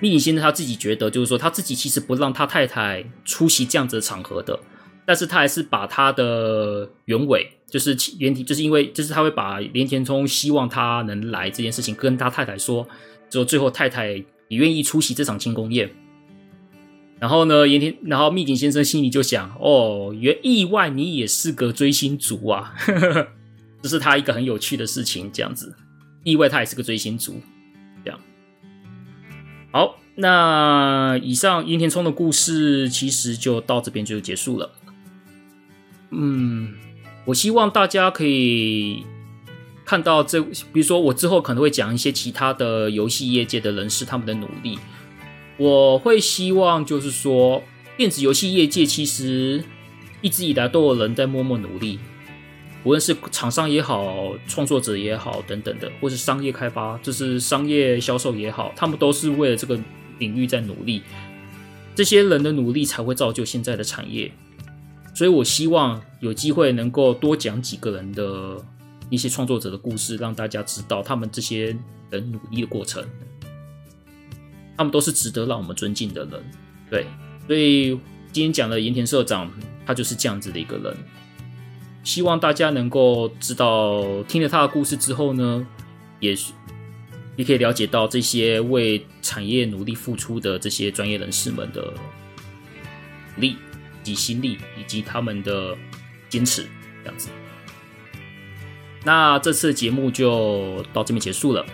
[0.00, 4.58] 秘境先生他自己觉得，就是说他自己其实不让他太太出席这样子的场合的，
[5.06, 12.86] 但是他还是把他的原委，就是原题，就是因为就是他会把连田聪希望他能来这件事情跟他太太说，
[13.30, 14.10] 之后最后太太
[14.48, 15.88] 也愿意出席这场庆功宴。
[17.20, 22.74] 然后呢，岩田，然后秘境先生心里就想，哦，原意外你也是个追星族啊，
[23.80, 25.74] 这是他一个很有趣的事情，这样子，
[26.24, 27.40] 意外他也是个追星族。
[28.04, 28.20] 这样
[29.72, 34.72] 好，那以上岩田聪的故事其实就到这边就结束了。
[36.10, 36.74] 嗯，
[37.24, 39.04] 我希望大家可以
[39.84, 44.78] 看到这，比如说我之后可能会讲一些其他的游戏业界的人士他们的努力。
[45.56, 47.62] 我会希望就是说，
[47.96, 49.62] 电子游戏业界其实
[50.20, 51.98] 一直以来都有人在默默努力。
[52.82, 59.78] 无论是厂商也好，创作者也好，等等的，或是商业开发，就是商业销售也好，他们都是为了这个
[60.18, 61.02] 领域在努力。
[61.94, 64.30] 这些人的努力才会造就现在的产业。
[65.14, 68.60] 所以我希望有机会能够多讲几个人的
[69.08, 71.74] 一些创作者的故事，让大家知道他们这些
[72.10, 73.02] 人努力的过程。
[74.76, 76.44] 他们都是值得让我们尊敬的人。
[76.90, 77.06] 对，
[77.46, 77.90] 所以
[78.32, 79.50] 今天讲的盐田社长，
[79.86, 80.96] 他就是这样子的一个人。
[82.02, 85.66] 希望大家能够知道，听了他的故事之后呢，
[86.20, 86.36] 也
[87.36, 91.92] 也可以了解到这些为产业努力付出的这些专业人士们的
[93.36, 93.56] 力
[94.02, 95.74] 及心力，以及他们的
[96.28, 96.66] 坚持，
[97.02, 97.30] 这样子。
[99.02, 101.64] 那这次节目就到这边结束了。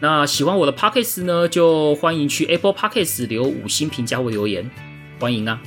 [0.00, 4.70] 那喜欢我的 Podcast 呢，就欢迎去 Apple Podcast 留五星评价或留言，
[5.18, 5.62] 欢迎啊。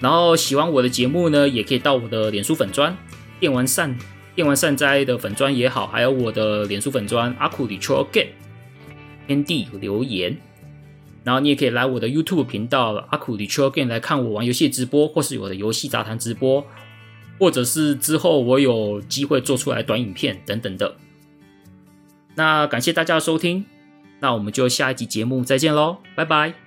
[0.00, 2.96] 然后喜欢我的节目呢，也可以到我的脸书粉砖。
[3.38, 3.96] 电玩善
[4.34, 8.28] 电玩善哉的粉砖也好，还有我的脸书粉砖阿库里 try again
[9.26, 10.36] 天地留言，
[11.22, 16.66] 然后你也可以来我的 YouTube 频道阿库里 try again 来看我玩游戏直播，或是我的游戏杂谈直播，
[17.38, 20.96] 或者是之后我有机会做出来短影片等等的。
[22.36, 23.64] 那感谢大家的收听，
[24.20, 26.63] 那我们就下一集节目再见喽，拜拜。